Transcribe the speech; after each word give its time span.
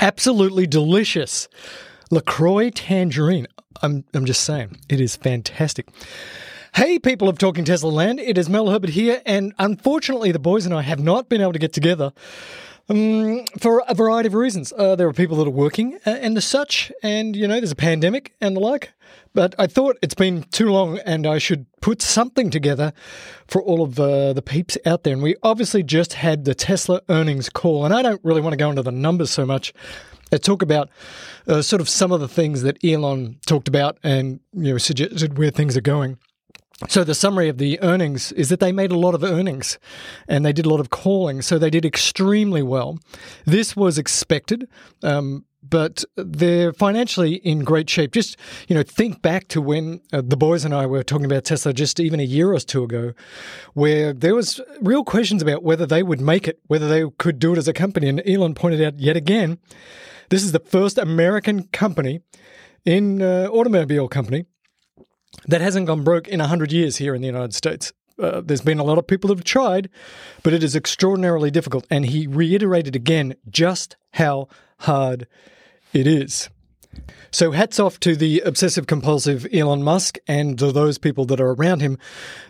Absolutely 0.00 0.66
delicious. 0.66 1.48
LaCroix 2.10 2.70
tangerine. 2.70 3.48
I'm, 3.82 4.04
I'm 4.14 4.24
just 4.24 4.42
saying, 4.44 4.76
it 4.88 5.00
is 5.00 5.16
fantastic. 5.16 5.88
Hey, 6.74 6.98
people 6.98 7.28
of 7.28 7.38
Talking 7.38 7.64
Tesla 7.64 7.88
Land, 7.88 8.20
it 8.20 8.38
is 8.38 8.48
Mel 8.48 8.70
Herbert 8.70 8.90
here, 8.90 9.20
and 9.26 9.52
unfortunately, 9.58 10.30
the 10.30 10.38
boys 10.38 10.64
and 10.64 10.74
I 10.74 10.82
have 10.82 11.00
not 11.00 11.28
been 11.28 11.40
able 11.40 11.52
to 11.52 11.58
get 11.58 11.72
together 11.72 12.12
um, 12.88 13.44
for 13.58 13.82
a 13.86 13.94
variety 13.94 14.28
of 14.28 14.34
reasons. 14.34 14.72
Uh, 14.76 14.96
there 14.96 15.08
are 15.08 15.12
people 15.12 15.36
that 15.38 15.46
are 15.46 15.50
working 15.50 15.98
and 16.04 16.36
as 16.36 16.44
such, 16.44 16.92
and 17.02 17.36
you 17.36 17.46
know, 17.46 17.54
there's 17.54 17.72
a 17.72 17.76
pandemic 17.76 18.34
and 18.40 18.56
the 18.56 18.60
like. 18.60 18.92
But 19.34 19.54
I 19.58 19.66
thought 19.66 19.98
it's 20.02 20.14
been 20.14 20.44
too 20.44 20.70
long 20.70 20.98
and 20.98 21.26
I 21.26 21.38
should 21.38 21.66
put 21.80 22.02
something 22.02 22.50
together 22.50 22.92
for 23.46 23.62
all 23.62 23.82
of 23.82 23.98
uh, 24.00 24.32
the 24.32 24.42
peeps 24.42 24.76
out 24.84 25.04
there. 25.04 25.12
And 25.12 25.22
we 25.22 25.36
obviously 25.42 25.82
just 25.82 26.14
had 26.14 26.44
the 26.44 26.54
Tesla 26.54 27.02
earnings 27.08 27.48
call, 27.48 27.84
and 27.84 27.94
I 27.94 28.02
don't 28.02 28.20
really 28.24 28.40
want 28.40 28.54
to 28.54 28.56
go 28.56 28.70
into 28.70 28.82
the 28.82 28.90
numbers 28.90 29.30
so 29.30 29.46
much. 29.46 29.72
I 30.32 30.36
talk 30.36 30.62
about 30.62 30.90
uh, 31.46 31.62
sort 31.62 31.80
of 31.80 31.88
some 31.88 32.12
of 32.12 32.20
the 32.20 32.28
things 32.28 32.62
that 32.62 32.82
Elon 32.84 33.38
talked 33.46 33.68
about 33.68 33.98
and 34.02 34.40
you 34.52 34.72
know 34.72 34.78
suggested 34.78 35.38
where 35.38 35.50
things 35.50 35.76
are 35.76 35.82
going. 35.82 36.18
So 36.86 37.02
the 37.02 37.14
summary 37.14 37.48
of 37.48 37.58
the 37.58 37.80
earnings 37.82 38.30
is 38.32 38.50
that 38.50 38.60
they 38.60 38.70
made 38.70 38.92
a 38.92 38.98
lot 38.98 39.14
of 39.14 39.24
earnings 39.24 39.78
and 40.28 40.46
they 40.46 40.52
did 40.52 40.64
a 40.64 40.68
lot 40.68 40.78
of 40.78 40.90
calling. 40.90 41.42
So 41.42 41.58
they 41.58 41.70
did 41.70 41.84
extremely 41.84 42.62
well. 42.62 42.98
This 43.44 43.74
was 43.74 43.98
expected. 43.98 44.68
Um, 45.02 45.44
but 45.60 46.04
they're 46.16 46.72
financially 46.72 47.34
in 47.34 47.64
great 47.64 47.90
shape. 47.90 48.12
Just 48.12 48.36
you 48.68 48.74
know, 48.74 48.82
think 48.82 49.22
back 49.22 49.48
to 49.48 49.60
when 49.60 50.00
uh, 50.12 50.22
the 50.24 50.36
boys 50.36 50.64
and 50.64 50.74
I 50.74 50.86
were 50.86 51.02
talking 51.02 51.26
about 51.26 51.44
Tesla 51.44 51.72
just 51.72 52.00
even 52.00 52.20
a 52.20 52.24
year 52.24 52.52
or 52.52 52.60
two 52.60 52.84
ago, 52.84 53.12
where 53.74 54.12
there 54.12 54.34
was 54.34 54.60
real 54.80 55.04
questions 55.04 55.42
about 55.42 55.62
whether 55.62 55.84
they 55.84 56.02
would 56.02 56.20
make 56.20 56.48
it, 56.48 56.60
whether 56.68 56.88
they 56.88 57.04
could 57.18 57.38
do 57.38 57.52
it 57.52 57.58
as 57.58 57.68
a 57.68 57.72
company. 57.72 58.08
And 58.08 58.22
Elon 58.26 58.54
pointed 58.54 58.82
out 58.82 58.98
yet 58.98 59.16
again, 59.16 59.58
this 60.30 60.44
is 60.44 60.52
the 60.52 60.60
first 60.60 60.96
American 60.96 61.64
company 61.64 62.20
in 62.84 63.20
uh, 63.20 63.48
automobile 63.50 64.08
company 64.08 64.46
that 65.46 65.60
hasn't 65.60 65.86
gone 65.86 66.04
broke 66.04 66.28
in 66.28 66.40
100 66.40 66.72
years 66.72 66.96
here 66.96 67.14
in 67.14 67.20
the 67.20 67.26
United 67.26 67.54
States. 67.54 67.92
Uh, 68.18 68.40
there's 68.44 68.60
been 68.60 68.78
a 68.78 68.84
lot 68.84 68.98
of 68.98 69.06
people 69.06 69.28
that 69.28 69.38
have 69.38 69.44
tried, 69.44 69.88
but 70.42 70.52
it 70.52 70.62
is 70.62 70.74
extraordinarily 70.74 71.50
difficult. 71.50 71.86
And 71.90 72.06
he 72.06 72.26
reiterated 72.26 72.96
again 72.96 73.34
just 73.48 73.96
how 74.14 74.48
hard 74.80 75.26
it 75.92 76.06
is. 76.06 76.48
So, 77.30 77.52
hats 77.52 77.78
off 77.78 78.00
to 78.00 78.16
the 78.16 78.40
obsessive 78.40 78.86
compulsive 78.86 79.46
Elon 79.52 79.82
Musk 79.82 80.16
and 80.26 80.58
to 80.58 80.72
those 80.72 80.96
people 80.96 81.26
that 81.26 81.40
are 81.40 81.50
around 81.50 81.80
him 81.80 81.98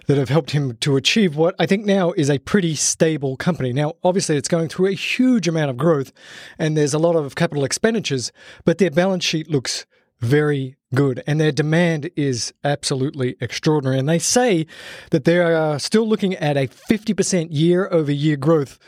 that 0.07 0.17
have 0.17 0.29
helped 0.29 0.53
him 0.53 0.77
to 0.77 0.97
achieve 0.97 1.37
what 1.37 1.55
I 1.59 1.67
think 1.67 1.85
now 1.85 2.13
is 2.13 2.31
a 2.31 2.39
pretty 2.39 2.77
stable 2.77 3.37
company. 3.37 3.73
Now, 3.73 3.95
obviously, 4.05 4.37
it's 4.37 4.49
going 4.49 4.69
through 4.69 4.87
a 4.87 4.93
huge 4.93 5.49
amount 5.49 5.71
of 5.71 5.77
growth 5.77 6.13
and 6.59 6.77
there's 6.77 6.95
a 6.95 6.99
lot 6.99 7.17
of 7.17 7.35
capital 7.35 7.65
expenditures, 7.65 8.33
but 8.65 8.79
their 8.79 8.91
balance 8.91 9.25
sheet 9.25 9.51
looks 9.51 9.85
very 10.21 10.77
good 10.95 11.23
and 11.27 11.41
their 11.41 11.53
demand 11.53 12.11
is 12.17 12.53
absolutely 12.65 13.37
extraordinary. 13.41 13.99
And 13.99 14.09
they 14.09 14.19
say 14.19 14.67
that 15.11 15.25
they 15.25 15.39
are 15.39 15.79
still 15.79 16.09
looking 16.09 16.35
at 16.35 16.57
a 16.57 16.67
50% 16.67 17.49
year 17.51 17.89
over 17.91 18.13
year 18.13 18.37
growth 18.37 18.79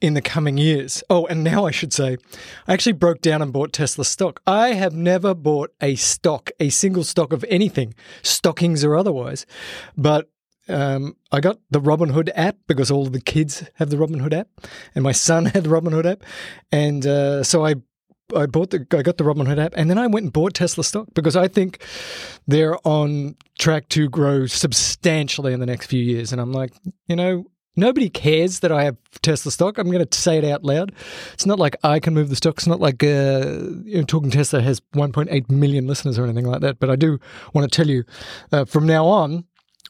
in 0.00 0.14
the 0.14 0.22
coming 0.22 0.58
years. 0.58 1.02
Oh, 1.08 1.26
and 1.26 1.42
now 1.42 1.66
I 1.66 1.70
should 1.70 1.92
say, 1.92 2.18
I 2.66 2.74
actually 2.74 2.92
broke 2.92 3.22
down 3.22 3.40
and 3.40 3.52
bought 3.52 3.72
Tesla 3.72 4.04
stock. 4.04 4.40
I 4.46 4.74
have 4.74 4.94
never 4.94 5.34
bought 5.34 5.72
a 5.80 5.94
stock, 5.96 6.50
a 6.60 6.68
single 6.68 7.04
stock 7.04 7.32
of 7.32 7.44
anything, 7.48 7.94
stockings 8.22 8.84
or 8.84 8.94
otherwise. 8.94 9.46
But 9.96 10.28
um, 10.68 11.16
I 11.32 11.40
got 11.40 11.58
the 11.70 11.80
Robinhood 11.80 12.30
app 12.34 12.56
because 12.66 12.90
all 12.90 13.06
the 13.06 13.20
kids 13.20 13.64
have 13.74 13.90
the 13.90 13.96
Robinhood 13.96 14.32
app, 14.34 14.48
and 14.94 15.04
my 15.04 15.12
son 15.12 15.46
had 15.46 15.64
the 15.64 15.70
Robinhood 15.70 16.10
app, 16.10 16.22
and 16.72 17.06
uh, 17.06 17.42
so 17.42 17.64
I 17.64 17.76
I 18.34 18.46
bought 18.46 18.70
the 18.70 18.86
I 18.92 19.02
got 19.02 19.18
the 19.18 19.24
Robinhood 19.24 19.58
app 19.58 19.74
and 19.76 19.88
then 19.88 19.98
I 19.98 20.06
went 20.06 20.24
and 20.24 20.32
bought 20.32 20.54
Tesla 20.54 20.82
stock 20.82 21.08
because 21.14 21.36
I 21.36 21.48
think 21.48 21.82
they're 22.46 22.76
on 22.86 23.36
track 23.58 23.88
to 23.90 24.08
grow 24.08 24.46
substantially 24.46 25.52
in 25.52 25.60
the 25.60 25.66
next 25.66 25.86
few 25.86 26.02
years. 26.02 26.32
And 26.32 26.40
I'm 26.40 26.52
like, 26.52 26.72
you 27.06 27.16
know, 27.16 27.46
nobody 27.76 28.08
cares 28.08 28.60
that 28.60 28.72
I 28.72 28.84
have 28.84 28.96
Tesla 29.22 29.52
stock. 29.52 29.78
I'm 29.78 29.90
going 29.90 30.04
to 30.04 30.18
say 30.18 30.38
it 30.38 30.44
out 30.44 30.64
loud. 30.64 30.92
It's 31.34 31.46
not 31.46 31.58
like 31.58 31.76
I 31.84 32.00
can 32.00 32.14
move 32.14 32.30
the 32.30 32.36
stock. 32.36 32.54
It's 32.56 32.66
not 32.66 32.80
like 32.80 33.02
uh, 33.04 33.60
you 33.84 33.98
know, 33.98 34.04
Talking 34.04 34.30
Tesla 34.30 34.60
has 34.60 34.80
1.8 34.94 35.50
million 35.50 35.86
listeners 35.86 36.18
or 36.18 36.24
anything 36.24 36.46
like 36.46 36.62
that. 36.62 36.80
But 36.80 36.90
I 36.90 36.96
do 36.96 37.18
want 37.52 37.70
to 37.70 37.76
tell 37.76 37.88
you 37.88 38.04
uh, 38.50 38.64
from 38.64 38.86
now 38.86 39.06
on, 39.06 39.44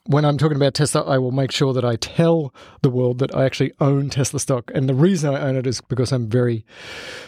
when 0.07 0.25
I'm 0.25 0.37
talking 0.37 0.55
about 0.55 0.73
Tesla, 0.73 1.03
I 1.03 1.17
will 1.17 1.31
make 1.31 1.51
sure 1.51 1.73
that 1.73 1.85
I 1.85 1.97
tell 1.97 2.53
the 2.81 2.89
world 2.89 3.19
that 3.19 3.35
I 3.35 3.45
actually 3.45 3.73
own 3.79 4.09
Tesla 4.09 4.39
stock. 4.39 4.71
And 4.73 4.87
the 4.87 4.95
reason 4.95 5.33
I 5.33 5.41
own 5.41 5.55
it 5.55 5.67
is 5.67 5.81
because 5.81 6.11
I'm 6.11 6.29
very 6.29 6.65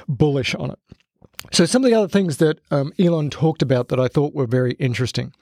bullish 0.07 0.55
on 0.55 0.71
it. 0.71 0.79
So, 1.51 1.65
some 1.65 1.83
of 1.83 1.89
the 1.89 1.97
other 1.97 2.07
things 2.07 2.37
that 2.37 2.59
um, 2.69 2.91
Elon 2.99 3.29
talked 3.29 3.61
about 3.61 3.87
that 3.89 3.99
I 3.99 4.07
thought 4.07 4.33
were 4.33 4.47
very 4.47 4.73
interesting. 4.73 5.33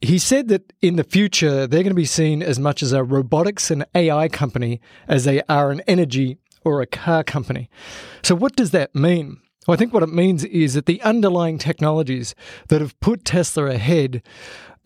He 0.00 0.18
said 0.18 0.48
that 0.48 0.72
in 0.82 0.96
the 0.96 1.04
future, 1.04 1.66
they're 1.66 1.82
going 1.82 1.90
to 1.90 1.94
be 1.94 2.04
seen 2.04 2.42
as 2.42 2.58
much 2.58 2.82
as 2.82 2.92
a 2.92 3.04
robotics 3.04 3.70
and 3.70 3.86
AI 3.94 4.28
company 4.28 4.80
as 5.08 5.24
they 5.24 5.40
are 5.48 5.70
an 5.70 5.80
energy 5.82 6.38
or 6.64 6.82
a 6.82 6.86
car 6.86 7.22
company. 7.22 7.70
So, 8.22 8.34
what 8.34 8.56
does 8.56 8.72
that 8.72 8.94
mean? 8.94 9.40
Well, 9.66 9.74
I 9.74 9.78
think 9.78 9.94
what 9.94 10.02
it 10.02 10.10
means 10.10 10.44
is 10.44 10.74
that 10.74 10.86
the 10.86 11.00
underlying 11.02 11.58
technologies 11.58 12.34
that 12.68 12.80
have 12.80 12.98
put 13.00 13.24
Tesla 13.24 13.66
ahead 13.66 14.22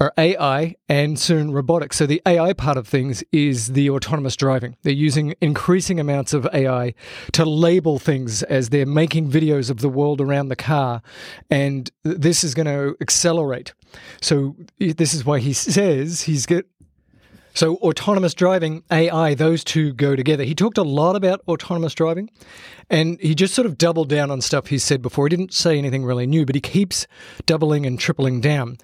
are 0.00 0.12
AI 0.16 0.76
and 0.88 1.18
soon 1.18 1.50
robotics. 1.50 1.96
So 1.96 2.06
the 2.06 2.22
AI 2.24 2.52
part 2.52 2.76
of 2.76 2.86
things 2.86 3.24
is 3.32 3.68
the 3.68 3.90
autonomous 3.90 4.36
driving. 4.36 4.76
They're 4.82 4.92
using 4.92 5.34
increasing 5.40 5.98
amounts 5.98 6.32
of 6.32 6.46
AI 6.52 6.94
to 7.32 7.44
label 7.44 7.98
things 7.98 8.42
as 8.44 8.68
they're 8.68 8.86
making 8.86 9.30
videos 9.30 9.70
of 9.70 9.80
the 9.80 9.88
world 9.88 10.20
around 10.20 10.48
the 10.48 10.56
car. 10.56 11.02
And 11.50 11.90
this 12.04 12.44
is 12.44 12.54
going 12.54 12.66
to 12.66 12.96
accelerate. 13.00 13.74
So 14.20 14.56
this 14.78 15.14
is 15.14 15.24
why 15.24 15.40
he 15.40 15.52
says 15.52 16.22
he's 16.22 16.46
get 16.46 16.66
so, 17.58 17.74
autonomous 17.78 18.34
driving, 18.34 18.84
AI, 18.88 19.34
those 19.34 19.64
two 19.64 19.92
go 19.92 20.14
together. 20.14 20.44
He 20.44 20.54
talked 20.54 20.78
a 20.78 20.84
lot 20.84 21.16
about 21.16 21.40
autonomous 21.48 21.92
driving 21.92 22.30
and 22.88 23.20
he 23.20 23.34
just 23.34 23.52
sort 23.52 23.66
of 23.66 23.76
doubled 23.76 24.08
down 24.08 24.30
on 24.30 24.40
stuff 24.40 24.68
he 24.68 24.78
said 24.78 25.02
before. 25.02 25.26
He 25.26 25.30
didn't 25.30 25.52
say 25.52 25.76
anything 25.76 26.04
really 26.04 26.24
new, 26.24 26.46
but 26.46 26.54
he 26.54 26.60
keeps 26.60 27.08
doubling 27.46 27.84
and 27.84 27.98
tripling 27.98 28.40
down. 28.40 28.78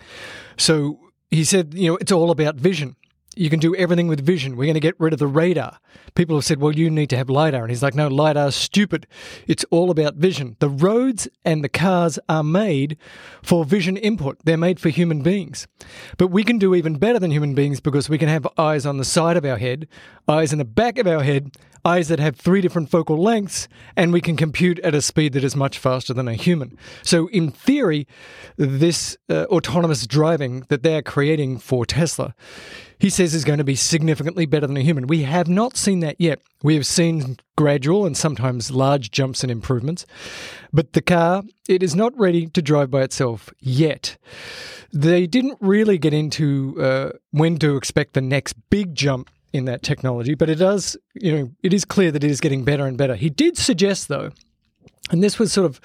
So, 0.57 0.99
he 1.31 1.45
said, 1.45 1.75
you 1.75 1.91
know, 1.91 1.97
it's 1.97 2.13
all 2.13 2.31
about 2.31 2.57
vision. 2.57 2.97
You 3.37 3.51
can 3.51 3.61
do 3.61 3.75
everything 3.75 4.09
with 4.09 4.25
vision. 4.25 4.57
We're 4.57 4.67
going 4.67 4.75
to 4.75 4.81
get 4.81 4.99
rid 4.99 5.13
of 5.13 5.19
the 5.19 5.27
radar. 5.27 5.79
People 6.15 6.37
have 6.37 6.45
said, 6.45 6.61
well, 6.61 6.75
you 6.75 6.91
need 6.91 7.11
to 7.11 7.17
have 7.17 7.29
LiDAR. 7.29 7.63
And 7.63 7.71
he's 7.71 7.83
like, 7.83 7.95
no, 7.95 8.09
LiDAR's 8.09 8.55
stupid. 8.55 9.07
It's 9.47 9.65
all 9.71 9.91
about 9.91 10.15
vision. 10.15 10.57
The 10.61 10.69
roads 10.69 11.29
and 11.45 11.65
the 11.65 11.69
cars 11.69 12.19
are 12.29 12.45
made 12.45 12.97
for 13.43 13.65
vision 13.65 13.97
input. 13.97 14.39
They're 14.45 14.57
made 14.57 14.81
for 14.81 14.89
human 14.89 15.23
beings. 15.23 15.67
But 16.17 16.29
we 16.29 16.45
can 16.45 16.59
do 16.59 16.75
even 16.75 16.97
better 16.97 17.19
than 17.19 17.31
human 17.31 17.55
beings 17.55 17.81
because 17.81 18.09
we 18.09 18.19
can 18.19 18.29
have 18.29 18.47
eyes 18.57 18.87
on 18.87 18.99
the 18.99 19.05
side 19.05 19.37
of 19.37 19.45
our 19.45 19.59
head, 19.59 19.89
eyes 20.29 20.53
in 20.53 20.59
the 20.59 20.65
back 20.65 20.99
of 20.99 21.07
our 21.07 21.23
head, 21.23 21.51
eyes 21.85 22.09
that 22.09 22.19
have 22.19 22.37
three 22.37 22.61
different 22.61 22.91
focal 22.91 23.21
lengths, 23.21 23.69
and 23.97 24.13
we 24.13 24.21
can 24.21 24.37
compute 24.37 24.79
at 24.81 24.95
a 24.95 25.03
speed 25.03 25.35
that 25.35 25.45
is 25.45 25.55
much 25.55 25.79
faster 25.79 26.15
than 26.15 26.29
a 26.29 26.35
human. 26.35 26.79
So, 27.03 27.29
in 27.29 27.51
theory, 27.51 28.07
this 28.57 29.17
uh, 29.29 29.45
autonomous 29.45 30.07
driving 30.07 30.65
that 30.69 30.83
they're 30.83 31.03
creating 31.03 31.59
for 31.59 31.85
Tesla, 31.85 32.35
he 32.99 33.11
says 33.25 33.35
is 33.35 33.45
going 33.45 33.59
to 33.59 33.65
be 33.65 33.75
significantly 33.75 34.45
better 34.45 34.67
than 34.67 34.77
a 34.77 34.83
human. 34.83 35.07
We 35.07 35.23
have 35.23 35.49
not 35.49 35.79
seen 35.79 36.01
that 36.01 36.17
yet. 36.19 36.41
We 36.63 36.75
have 36.75 36.85
seen 36.85 37.39
gradual 37.57 38.05
and 38.05 38.15
sometimes 38.15 38.71
large 38.71 39.11
jumps 39.11 39.43
and 39.43 39.51
improvements, 39.51 40.05
but 40.75 40.93
the 40.93 41.01
car, 41.01 41.43
it 41.67 41.83
is 41.83 41.95
not 41.95 42.13
ready 42.19 42.49
to 42.49 42.61
drive 42.61 42.91
by 42.91 43.03
itself 43.03 43.49
yet. 43.61 44.19
They 44.93 45.27
didn't 45.27 45.57
really 45.61 45.97
get 45.97 46.13
into 46.13 46.77
uh, 46.79 47.11
when 47.31 47.57
to 47.61 47.77
expect 47.77 48.13
the 48.13 48.21
next 48.21 48.55
big 48.69 48.95
jump 48.95 49.31
in 49.55 49.65
that 49.65 49.83
technology, 49.83 50.35
but 50.35 50.51
it 50.51 50.57
does, 50.57 50.95
you 51.15 51.33
know, 51.33 51.51
it 51.63 51.73
is 51.73 51.87
clear 51.87 52.13
that 52.13 52.25
it 52.25 52.31
is 52.31 52.43
getting 52.43 52.63
better 52.63 52.87
and 52.87 52.99
better. 52.99 53.15
He 53.15 53.31
did 53.31 53.57
suggest, 53.57 54.09
though, 54.09 54.33
and 55.11 55.25
this 55.25 55.39
was 55.39 55.51
sort 55.51 55.65
of 55.65 55.81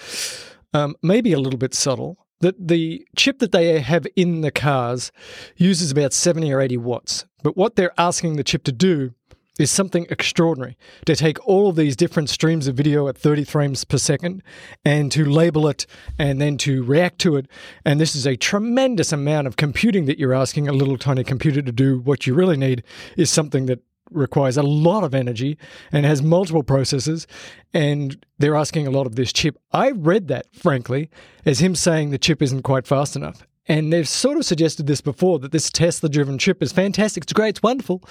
um, 0.73 0.95
maybe 1.01 1.31
a 1.31 1.39
little 1.39 1.59
bit 1.59 1.73
subtle, 1.73 2.17
that 2.41 2.55
the 2.67 3.05
chip 3.15 3.39
that 3.39 3.53
they 3.53 3.79
have 3.79 4.05
in 4.17 4.41
the 4.41 4.51
cars 4.51 5.11
uses 5.55 5.91
about 5.91 6.11
70 6.11 6.51
or 6.51 6.59
80 6.59 6.77
watts. 6.77 7.25
But 7.43 7.57
what 7.57 7.75
they're 7.75 7.99
asking 7.99 8.35
the 8.35 8.43
chip 8.43 8.63
to 8.65 8.71
do 8.71 9.13
is 9.59 9.69
something 9.69 10.07
extraordinary 10.09 10.77
to 11.05 11.15
take 11.15 11.45
all 11.45 11.69
of 11.69 11.75
these 11.75 11.95
different 11.95 12.29
streams 12.29 12.67
of 12.67 12.75
video 12.75 13.07
at 13.09 13.17
30 13.17 13.43
frames 13.43 13.83
per 13.83 13.97
second 13.97 14.41
and 14.85 15.11
to 15.11 15.25
label 15.25 15.67
it 15.67 15.85
and 16.17 16.39
then 16.39 16.57
to 16.57 16.81
react 16.83 17.19
to 17.19 17.35
it. 17.35 17.45
And 17.85 17.99
this 17.99 18.15
is 18.15 18.25
a 18.25 18.37
tremendous 18.37 19.11
amount 19.11 19.47
of 19.47 19.57
computing 19.57 20.05
that 20.05 20.17
you're 20.17 20.33
asking 20.33 20.67
a 20.67 20.73
little 20.73 20.97
tiny 20.97 21.25
computer 21.25 21.61
to 21.61 21.71
do. 21.73 21.99
What 21.99 22.25
you 22.25 22.33
really 22.33 22.57
need 22.57 22.83
is 23.17 23.29
something 23.29 23.65
that 23.65 23.83
requires 24.11 24.57
a 24.57 24.63
lot 24.63 25.03
of 25.03 25.13
energy 25.13 25.57
and 25.91 26.05
has 26.05 26.23
multiple 26.23 26.63
processes 26.63 27.27
and 27.73 28.25
they're 28.39 28.55
asking 28.55 28.87
a 28.87 28.91
lot 28.91 29.05
of 29.05 29.15
this 29.15 29.31
chip. 29.31 29.57
I 29.71 29.91
read 29.91 30.29
that 30.29 30.47
frankly 30.55 31.11
as 31.45 31.59
him 31.59 31.75
saying 31.75 32.09
the 32.09 32.17
chip 32.17 32.41
isn't 32.41 32.63
quite 32.63 32.87
fast 32.87 33.15
enough. 33.15 33.45
And 33.69 33.93
they've 33.93 34.07
sort 34.09 34.37
of 34.37 34.45
suggested 34.45 34.87
this 34.87 34.99
before 34.99 35.39
that 35.39 35.51
this 35.51 35.69
Tesla 35.69 36.09
driven 36.09 36.37
chip 36.39 36.61
is 36.61 36.71
fantastic. 36.71 37.23
It's 37.23 37.33
great. 37.33 37.49
It's 37.49 37.63
wonderful. 37.63 38.03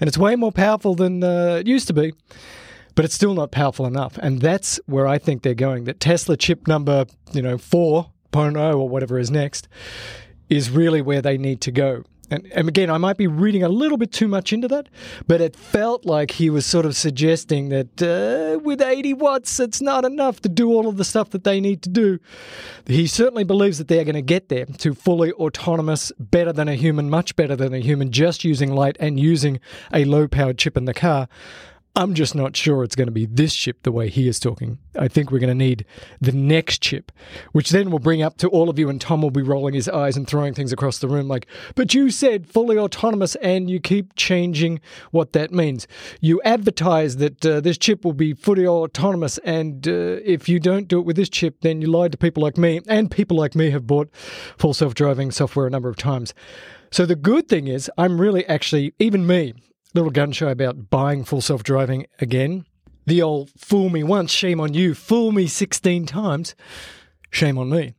And 0.00 0.08
it's 0.08 0.18
way 0.18 0.34
more 0.36 0.52
powerful 0.52 0.94
than 0.96 1.22
uh, 1.22 1.58
it 1.60 1.66
used 1.68 1.86
to 1.86 1.94
be. 1.94 2.12
but 2.94 3.04
it's 3.04 3.14
still 3.14 3.34
not 3.34 3.50
powerful 3.50 3.86
enough. 3.86 4.18
And 4.18 4.40
that's 4.40 4.78
where 4.86 5.06
I 5.06 5.18
think 5.18 5.42
they're 5.42 5.54
going. 5.54 5.84
That 5.84 6.00
Tesla 6.00 6.36
chip 6.36 6.66
number, 6.68 7.06
you 7.32 7.42
know, 7.42 7.56
4.0 7.56 8.78
or 8.78 8.88
whatever 8.88 9.18
is 9.18 9.30
next 9.30 9.68
is 10.48 10.70
really 10.70 11.02
where 11.02 11.22
they 11.22 11.38
need 11.38 11.60
to 11.62 11.72
go. 11.72 12.04
And, 12.34 12.52
and, 12.52 12.68
again, 12.68 12.90
I 12.90 12.98
might 12.98 13.16
be 13.16 13.26
reading 13.26 13.62
a 13.62 13.68
little 13.68 13.96
bit 13.96 14.12
too 14.12 14.26
much 14.26 14.52
into 14.52 14.66
that, 14.68 14.88
but 15.26 15.40
it 15.40 15.54
felt 15.54 16.04
like 16.04 16.32
he 16.32 16.50
was 16.50 16.66
sort 16.66 16.84
of 16.84 16.96
suggesting 16.96 17.68
that 17.68 18.02
uh, 18.02 18.58
with 18.58 18.82
80 18.82 19.14
watts, 19.14 19.60
it's 19.60 19.80
not 19.80 20.04
enough 20.04 20.40
to 20.40 20.48
do 20.48 20.68
all 20.70 20.88
of 20.88 20.96
the 20.96 21.04
stuff 21.04 21.30
that 21.30 21.44
they 21.44 21.60
need 21.60 21.82
to 21.82 21.88
do. 21.88 22.18
He 22.86 23.06
certainly 23.06 23.44
believes 23.44 23.78
that 23.78 23.88
they're 23.88 24.04
going 24.04 24.14
to 24.14 24.22
get 24.22 24.48
there 24.48 24.64
to 24.64 24.94
fully 24.94 25.32
autonomous, 25.32 26.12
better 26.18 26.52
than 26.52 26.68
a 26.68 26.74
human, 26.74 27.08
much 27.08 27.36
better 27.36 27.54
than 27.54 27.72
a 27.72 27.78
human, 27.78 28.10
just 28.10 28.44
using 28.44 28.72
light 28.74 28.96
and 28.98 29.20
using 29.20 29.60
a 29.92 30.04
low 30.04 30.26
powered 30.26 30.58
chip 30.58 30.76
in 30.76 30.86
the 30.86 30.94
car. 30.94 31.28
I'm 31.96 32.14
just 32.14 32.34
not 32.34 32.56
sure 32.56 32.82
it's 32.82 32.96
going 32.96 33.06
to 33.06 33.12
be 33.12 33.24
this 33.24 33.54
chip 33.54 33.84
the 33.84 33.92
way 33.92 34.08
he 34.08 34.26
is 34.26 34.40
talking. 34.40 34.78
I 34.98 35.06
think 35.06 35.30
we're 35.30 35.38
going 35.38 35.48
to 35.48 35.54
need 35.54 35.86
the 36.20 36.32
next 36.32 36.82
chip, 36.82 37.12
which 37.52 37.70
then 37.70 37.92
will 37.92 38.00
bring 38.00 38.20
up 38.20 38.36
to 38.38 38.48
all 38.48 38.68
of 38.68 38.80
you, 38.80 38.88
and 38.88 39.00
Tom 39.00 39.22
will 39.22 39.30
be 39.30 39.42
rolling 39.42 39.74
his 39.74 39.88
eyes 39.88 40.16
and 40.16 40.26
throwing 40.26 40.54
things 40.54 40.72
across 40.72 40.98
the 40.98 41.06
room 41.06 41.28
like, 41.28 41.46
but 41.76 41.94
you 41.94 42.10
said 42.10 42.48
fully 42.48 42.76
autonomous, 42.76 43.36
and 43.36 43.70
you 43.70 43.78
keep 43.78 44.16
changing 44.16 44.80
what 45.12 45.34
that 45.34 45.52
means. 45.52 45.86
You 46.20 46.42
advertise 46.44 47.18
that 47.18 47.46
uh, 47.46 47.60
this 47.60 47.78
chip 47.78 48.04
will 48.04 48.12
be 48.12 48.34
fully 48.34 48.66
autonomous, 48.66 49.38
and 49.38 49.86
uh, 49.86 50.18
if 50.24 50.48
you 50.48 50.58
don't 50.58 50.88
do 50.88 50.98
it 50.98 51.06
with 51.06 51.14
this 51.14 51.28
chip, 51.28 51.60
then 51.60 51.80
you 51.80 51.86
lied 51.86 52.10
to 52.10 52.18
people 52.18 52.42
like 52.42 52.58
me, 52.58 52.80
and 52.88 53.08
people 53.08 53.36
like 53.36 53.54
me 53.54 53.70
have 53.70 53.86
bought 53.86 54.12
full 54.58 54.74
self 54.74 54.94
driving 54.94 55.30
software 55.30 55.68
a 55.68 55.70
number 55.70 55.90
of 55.90 55.96
times. 55.96 56.34
So 56.90 57.06
the 57.06 57.16
good 57.16 57.48
thing 57.48 57.68
is, 57.68 57.88
I'm 57.96 58.20
really 58.20 58.44
actually, 58.46 58.94
even 58.98 59.28
me, 59.28 59.54
little 59.94 60.10
gun 60.10 60.32
show 60.32 60.48
about 60.48 60.90
buying 60.90 61.24
full 61.24 61.40
self 61.40 61.62
driving 61.62 62.06
again. 62.20 62.66
The 63.06 63.22
old 63.22 63.50
fool 63.56 63.90
me 63.90 64.02
once, 64.02 64.32
shame 64.32 64.60
on 64.60 64.74
you, 64.74 64.94
fool 64.94 65.30
me 65.30 65.46
16 65.46 66.06
times, 66.06 66.54
shame 67.30 67.58
on 67.58 67.70
me. 67.70 67.94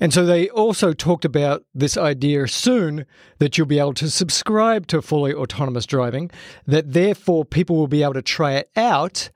And 0.00 0.12
so 0.12 0.24
they 0.24 0.48
also 0.48 0.92
talked 0.92 1.24
about 1.24 1.64
this 1.74 1.96
idea 1.96 2.48
soon 2.48 3.06
that 3.38 3.56
you'll 3.56 3.66
be 3.66 3.78
able 3.78 3.94
to 3.94 4.10
subscribe 4.10 4.86
to 4.88 5.02
fully 5.02 5.32
autonomous 5.32 5.86
driving, 5.86 6.30
that 6.66 6.92
therefore 6.92 7.44
people 7.44 7.76
will 7.76 7.86
be 7.86 8.02
able 8.02 8.14
to 8.14 8.22
try 8.22 8.54
it 8.54 8.70
out. 8.76 9.30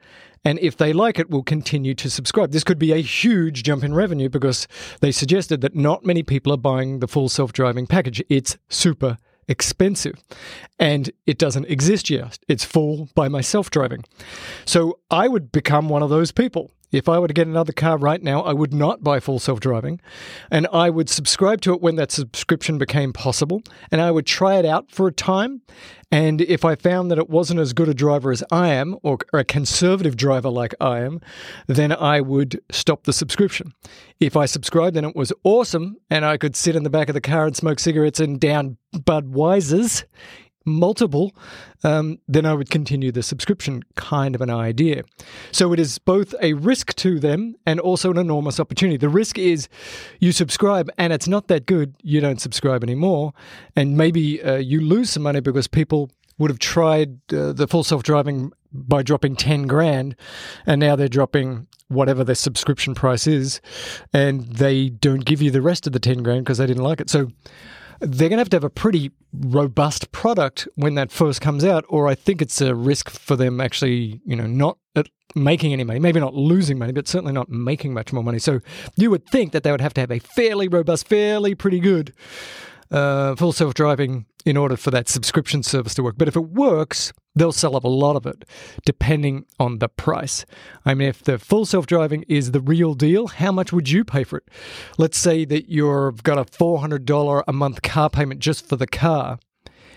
And 0.45 0.59
if 0.59 0.77
they 0.77 0.93
like 0.93 1.19
it, 1.19 1.31
will 1.31 1.43
continue 1.43 1.95
to 1.95 2.11
subscribe. 2.11 2.51
This 2.51 2.65
could 2.65 2.79
be 2.79 2.93
a 2.93 3.01
huge 3.01 3.63
jump 3.63 3.85
in 3.85 3.95
revenue 3.95 4.29
because 4.29 4.67
they 5.01 5.13
suggested 5.13 5.61
that 5.61 5.75
not 5.75 6.05
many 6.05 6.23
people 6.23 6.53
are 6.53 6.59
buying 6.59 6.99
the 6.99 7.09
full 7.09 7.29
self 7.29 7.53
driving 7.53 7.87
package. 7.87 8.23
It's 8.29 8.59
super 8.69 9.17
expensive 9.49 10.23
and 10.79 11.11
it 11.27 11.39
doesn't 11.39 11.67
exist 11.67 12.11
yet. 12.11 12.39
It's 12.49 12.65
full 12.65 13.09
by 13.15 13.29
my 13.29 13.41
self 13.41 13.71
driving. 13.71 14.05
So 14.65 14.99
I 15.11 15.29
would 15.29 15.53
become 15.53 15.89
one 15.89 16.03
of 16.03 16.11
those 16.11 16.33
people. 16.33 16.71
If 16.93 17.09
I 17.09 17.19
were 17.19 17.29
to 17.29 17.35
get 17.35 17.47
another 17.47 17.73
car 17.73 17.97
right 17.97 18.23
now, 18.23 18.43
I 18.43 18.53
would 18.53 18.73
not 18.73 19.03
buy 19.03 19.21
full 19.21 19.39
self 19.39 19.61
driving 19.61 20.01
and 20.51 20.67
I 20.73 20.91
would 20.91 21.09
subscribe 21.09 21.61
to 21.63 21.75
it 21.75 21.81
when 21.81 21.97
that 21.97 22.13
subscription 22.13 22.79
became 22.79 23.13
possible 23.13 23.63
and 23.91 24.01
I 24.01 24.11
would 24.11 24.27
try 24.27 24.59
it 24.59 24.65
out 24.65 24.91
for 24.91 25.09
a 25.09 25.13
time. 25.13 25.63
And 26.11 26.41
if 26.43 26.65
I 26.65 26.77
found 26.77 27.11
that 27.11 27.19
it 27.19 27.29
wasn't 27.29 27.59
as 27.59 27.73
good 27.73 27.89
a 27.89 27.95
driver 27.95 28.31
as 28.31 28.45
I 28.53 28.69
am 28.69 28.97
or 29.03 29.19
a 29.33 29.43
conservative 29.43 30.17
driver 30.17 30.49
like 30.49 30.73
I 30.81 31.01
am, 31.01 31.21
then 31.67 31.91
I 31.91 32.21
would 32.21 32.61
stop 32.71 33.03
the 33.03 33.13
subscription. 33.13 33.73
If 34.21 34.37
I 34.37 34.47
subscribed 34.47 34.97
and 34.97 35.07
it 35.07 35.17
was 35.17 35.33
awesome 35.43 35.97
and 36.11 36.25
I 36.25 36.37
could 36.37 36.55
sit 36.55 36.77
in 36.77 36.85
the 36.85 36.91
back 36.91 37.09
of 37.09 37.15
the 37.15 37.21
car 37.21 37.47
and 37.47 37.57
smoke 37.57 37.81
cigarettes 37.81 38.21
and 38.21 38.39
down 38.39 38.77
Budweiser's 38.95 40.05
multiple, 40.65 41.35
um, 41.83 42.19
then 42.29 42.47
I 42.47 42.55
would 42.55 42.71
continue 42.71 43.13
the 43.13 43.23
subscription 43.23 43.83
kind 43.97 44.35
of 44.35 44.41
an 44.41 44.51
idea. 44.51 45.03
So 45.53 45.73
it 45.73 45.81
is 45.81 45.99
both 45.99 46.35
a 46.41 46.55
risk 46.55 46.95
to 46.97 47.19
them 47.21 47.55
and 47.67 47.81
also 47.81 48.11
an 48.11 48.19
enormous 48.19 48.59
opportunity. 48.59 48.97
The 48.97 49.09
risk 49.09 49.39
is 49.39 49.69
you 50.21 50.33
subscribe 50.33 50.91
and 50.99 51.13
it's 51.13 51.29
not 51.29 51.49
that 51.49 51.67
good, 51.67 51.95
you 52.03 52.21
don't 52.21 52.41
subscribe 52.41 52.83
anymore, 52.83 53.33
and 53.77 53.97
maybe 53.97 54.43
uh, 54.43 54.57
you 54.57 54.81
lose 54.81 55.11
some 55.11 55.23
money 55.23 55.41
because 55.41 55.67
people 55.67 56.11
would 56.39 56.51
have 56.51 56.59
tried 56.59 57.19
uh, 57.33 57.53
the 57.53 57.67
full 57.69 57.85
self 57.85 58.03
driving 58.03 58.53
by 58.73 59.03
dropping 59.03 59.37
10 59.37 59.67
grand 59.69 60.17
and 60.67 60.81
now 60.81 60.97
they're 60.97 61.09
dropping 61.09 61.67
whatever 61.89 62.25
their 62.25 62.35
subscription 62.35 62.95
price 62.95 63.27
is 63.27 63.61
and 64.13 64.45
they 64.55 64.89
don't 64.89 65.25
give 65.25 65.41
you 65.41 65.51
the 65.51 65.63
rest 65.63 65.87
of 65.87 65.93
the 65.93 66.01
10 66.01 66.23
grand 66.23 66.45
because 66.45 66.59
they 66.59 66.67
didn't 66.67 66.83
like 66.83 67.01
it. 67.01 67.09
So 67.09 67.31
they're 68.05 68.29
going 68.29 68.39
to 68.39 68.41
have 68.41 68.51
to 68.51 68.57
have 68.57 68.65
a 68.65 68.71
pretty 68.71 69.11
robust 69.33 70.13
product 70.13 70.69
when 70.77 70.95
that 70.95 71.11
first 71.11 71.41
comes 71.41 71.65
out, 71.65 71.85
or 71.89 72.09
I 72.09 72.15
think 72.15 72.41
it's 72.41 72.61
a 72.61 72.75
risk 72.75 73.11
for 73.11 73.37
them 73.37 73.61
actually, 73.61 74.21
you 74.25 74.37
know, 74.37 74.47
not 74.47 74.79
making 75.35 75.73
any 75.73 75.85
money, 75.85 75.99
maybe 75.99 76.21
not 76.21 76.35
losing 76.35 76.79
money, 76.79 76.93
but 76.93 77.09
certainly 77.09 77.33
not 77.33 77.49
making 77.49 77.93
much 77.93 78.13
more 78.13 78.23
money. 78.23 78.39
So 78.39 78.61
you 78.97 79.11
would 79.11 79.27
think 79.29 79.53
that 79.53 79.65
they 79.65 79.71
would 79.71 79.81
have 79.81 79.95
to 79.95 80.01
have 80.01 80.11
a 80.11 80.21
fairly 80.21 80.69
robust, 80.69 81.09
fairly 81.09 81.55
pretty 81.55 81.81
good 81.81 82.13
uh, 82.91 83.35
full 83.35 83.53
self 83.53 83.75
driving 83.75 84.27
in 84.45 84.57
order 84.57 84.77
for 84.77 84.91
that 84.91 85.09
subscription 85.09 85.63
service 85.63 85.95
to 85.95 86.03
work. 86.03 86.17
But 86.19 86.29
if 86.29 86.37
it 86.37 86.51
works, 86.51 87.13
they'll 87.35 87.53
sell 87.53 87.77
up 87.77 87.85
a 87.85 87.89
lot 87.89 88.17
of 88.17 88.27
it 88.27 88.45
depending 88.85 89.47
on 89.59 89.79
the 89.79 89.89
price. 89.89 90.45
I 90.85 90.95
mean, 90.95 91.09
if 91.09 91.23
the 91.23 91.39
full 91.39 91.65
self 91.65 91.87
driving 91.87 92.25
is 92.29 92.51
the 92.51 92.61
real 92.61 92.95
deal, 92.95 93.27
how 93.29 93.53
much 93.53 93.73
would 93.73 93.89
you 93.89 94.05
pay 94.05 94.25
for 94.25 94.39
it? 94.39 94.49
Let's 94.99 95.19
say 95.19 95.45
that 95.47 95.69
you've 95.69 96.23
got 96.23 96.39
a 96.39 96.45
$400 96.45 97.45
a 97.47 97.53
month 97.53 97.83
car 97.83 98.11
payment 98.11 98.41
just 98.41 98.69
for 98.69 98.77
the 98.77 98.87
car. 98.87 99.39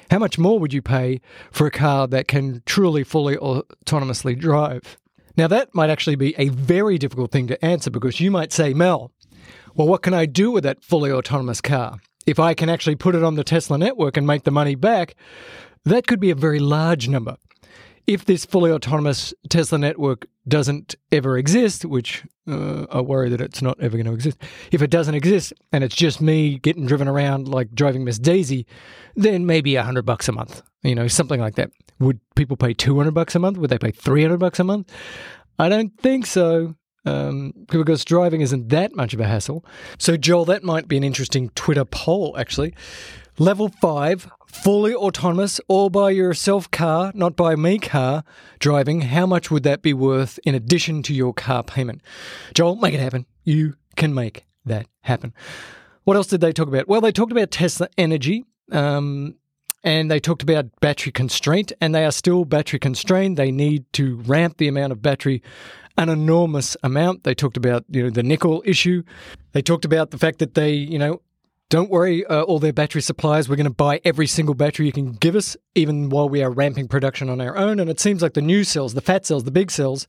How 0.09 0.19
much 0.19 0.37
more 0.37 0.57
would 0.59 0.71
you 0.71 0.81
pay 0.81 1.19
for 1.51 1.67
a 1.67 1.71
car 1.71 2.07
that 2.07 2.29
can 2.29 2.63
truly 2.65 3.03
fully 3.03 3.35
autonomously 3.35 4.39
drive? 4.39 4.97
Now, 5.35 5.47
that 5.47 5.75
might 5.75 5.89
actually 5.89 6.15
be 6.15 6.33
a 6.37 6.49
very 6.49 6.97
difficult 6.97 7.31
thing 7.31 7.47
to 7.47 7.63
answer 7.63 7.91
because 7.91 8.19
you 8.19 8.31
might 8.31 8.51
say, 8.51 8.73
Mel, 8.73 9.11
well, 9.75 9.87
what 9.87 10.01
can 10.01 10.13
I 10.13 10.25
do 10.25 10.49
with 10.49 10.63
that 10.63 10.83
fully 10.83 11.11
autonomous 11.11 11.61
car? 11.61 11.99
If 12.27 12.39
I 12.39 12.53
can 12.53 12.69
actually 12.69 12.95
put 12.95 13.15
it 13.15 13.23
on 13.23 13.35
the 13.35 13.43
Tesla 13.43 13.77
network 13.77 14.17
and 14.17 14.27
make 14.27 14.43
the 14.43 14.51
money 14.51 14.75
back, 14.75 15.15
that 15.85 16.05
could 16.05 16.19
be 16.19 16.29
a 16.29 16.35
very 16.35 16.59
large 16.59 17.07
number. 17.07 17.37
If 18.05 18.25
this 18.25 18.45
fully 18.45 18.71
autonomous 18.71 19.33
Tesla 19.49 19.77
network 19.77 20.27
doesn't 20.47 20.95
ever 21.11 21.37
exist, 21.37 21.83
which 21.85 22.23
uh, 22.47 22.85
I 22.91 23.01
worry 23.01 23.29
that 23.29 23.41
it's 23.41 23.61
not 23.61 23.79
ever 23.81 23.97
going 23.97 24.05
to 24.05 24.13
exist, 24.13 24.37
if 24.71 24.81
it 24.81 24.89
doesn't 24.89 25.15
exist 25.15 25.53
and 25.71 25.83
it's 25.83 25.95
just 25.95 26.21
me 26.21 26.59
getting 26.59 26.85
driven 26.85 27.07
around 27.07 27.47
like 27.47 27.71
driving 27.73 28.03
Miss 28.03 28.19
Daisy, 28.19 28.65
then 29.15 29.45
maybe 29.45 29.75
a 29.75 29.83
hundred 29.83 30.05
bucks 30.05 30.27
a 30.27 30.31
month, 30.31 30.61
you 30.83 30.95
know, 30.95 31.07
something 31.07 31.39
like 31.39 31.55
that. 31.55 31.71
Would 31.99 32.19
people 32.35 32.57
pay 32.57 32.73
200 32.73 33.11
bucks 33.13 33.35
a 33.35 33.39
month? 33.39 33.57
Would 33.57 33.69
they 33.69 33.79
pay 33.79 33.91
300 33.91 34.37
bucks 34.37 34.59
a 34.59 34.63
month? 34.63 34.91
I 35.57 35.69
don't 35.69 35.97
think 35.99 36.25
so. 36.25 36.75
Um, 37.07 37.53
because 37.67 38.03
driving 38.03 38.41
isn't 38.41 38.69
that 38.69 38.95
much 38.95 39.13
of 39.13 39.19
a 39.21 39.27
hassle. 39.27 39.63
So, 39.97 40.17
Joel, 40.17 40.45
that 40.45 40.63
might 40.63 40.87
be 40.87 40.97
an 40.97 41.03
interesting 41.03 41.49
Twitter 41.55 41.85
poll, 41.85 42.35
actually. 42.37 42.73
Level 43.39 43.69
five, 43.69 44.29
fully 44.47 44.93
autonomous, 44.93 45.61
all 45.67 45.89
by 45.89 46.09
yourself 46.09 46.69
car, 46.69 47.11
not 47.15 47.35
by 47.35 47.55
me 47.55 47.79
car 47.79 48.23
driving. 48.59 49.01
How 49.01 49.25
much 49.25 49.49
would 49.49 49.63
that 49.63 49.81
be 49.81 49.93
worth 49.93 50.37
in 50.43 50.53
addition 50.53 51.01
to 51.03 51.13
your 51.13 51.33
car 51.33 51.63
payment? 51.63 52.01
Joel, 52.53 52.75
make 52.75 52.93
it 52.93 52.99
happen. 52.99 53.25
You 53.43 53.75
can 53.95 54.13
make 54.13 54.45
that 54.65 54.87
happen. 55.01 55.33
What 56.03 56.17
else 56.17 56.27
did 56.27 56.41
they 56.41 56.51
talk 56.51 56.67
about? 56.67 56.87
Well, 56.87 57.01
they 57.01 57.11
talked 57.11 57.31
about 57.31 57.51
Tesla 57.51 57.87
Energy. 57.97 58.43
Um, 58.71 59.35
and 59.83 60.11
they 60.11 60.19
talked 60.19 60.43
about 60.43 60.65
battery 60.81 61.11
constraint, 61.11 61.71
and 61.79 61.95
they 61.95 62.03
are 62.03 62.11
still 62.11 62.43
battery 62.43 62.79
constrained. 62.79 63.37
They 63.37 63.51
need 63.51 63.85
to 63.93 64.17
ramp 64.25 64.57
the 64.57 64.67
amount 64.67 64.91
of 64.91 65.01
battery 65.01 65.41
an 65.97 66.09
enormous 66.09 66.77
amount. 66.83 67.23
They 67.23 67.33
talked 67.33 67.57
about 67.57 67.85
you 67.89 68.03
know 68.03 68.09
the 68.09 68.23
nickel 68.23 68.63
issue. 68.65 69.03
They 69.53 69.61
talked 69.61 69.85
about 69.85 70.11
the 70.11 70.17
fact 70.17 70.39
that 70.39 70.53
they 70.53 70.73
you 70.73 70.99
know 70.99 71.21
don't 71.69 71.89
worry, 71.89 72.25
uh, 72.25 72.43
all 72.43 72.59
their 72.59 72.71
battery 72.71 73.01
suppliers, 73.01 73.49
we're 73.49 73.57
going 73.57 73.65
to 73.65 73.69
buy 73.69 73.99
every 74.05 74.27
single 74.27 74.55
battery 74.55 74.85
you 74.85 74.93
can 74.93 75.11
give 75.11 75.35
us, 75.35 75.57
even 75.75 76.09
while 76.09 76.29
we 76.29 76.41
are 76.41 76.49
ramping 76.49 76.87
production 76.87 77.29
on 77.29 77.41
our 77.41 77.57
own. 77.57 77.79
And 77.79 77.89
it 77.89 77.99
seems 77.99 78.21
like 78.21 78.35
the 78.35 78.41
new 78.41 78.63
cells, 78.63 78.93
the 78.93 79.01
fat 79.01 79.25
cells, 79.25 79.43
the 79.43 79.51
big 79.51 79.69
cells, 79.69 80.07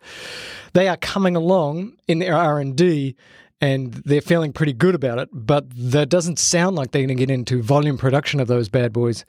they 0.72 0.86
are 0.86 0.96
coming 0.96 1.34
along 1.34 1.94
in 2.06 2.20
their 2.20 2.36
R&D 2.36 3.16
and 3.60 3.92
they're 3.92 4.20
feeling 4.20 4.52
pretty 4.52 4.72
good 4.72 4.94
about 4.94 5.18
it. 5.18 5.30
But 5.32 5.66
that 5.70 6.08
doesn't 6.08 6.38
sound 6.38 6.76
like 6.76 6.92
they're 6.92 7.02
going 7.02 7.08
to 7.08 7.14
get 7.26 7.30
into 7.30 7.60
volume 7.60 7.98
production 7.98 8.38
of 8.38 8.46
those 8.46 8.68
bad 8.68 8.92
boys 8.92 9.24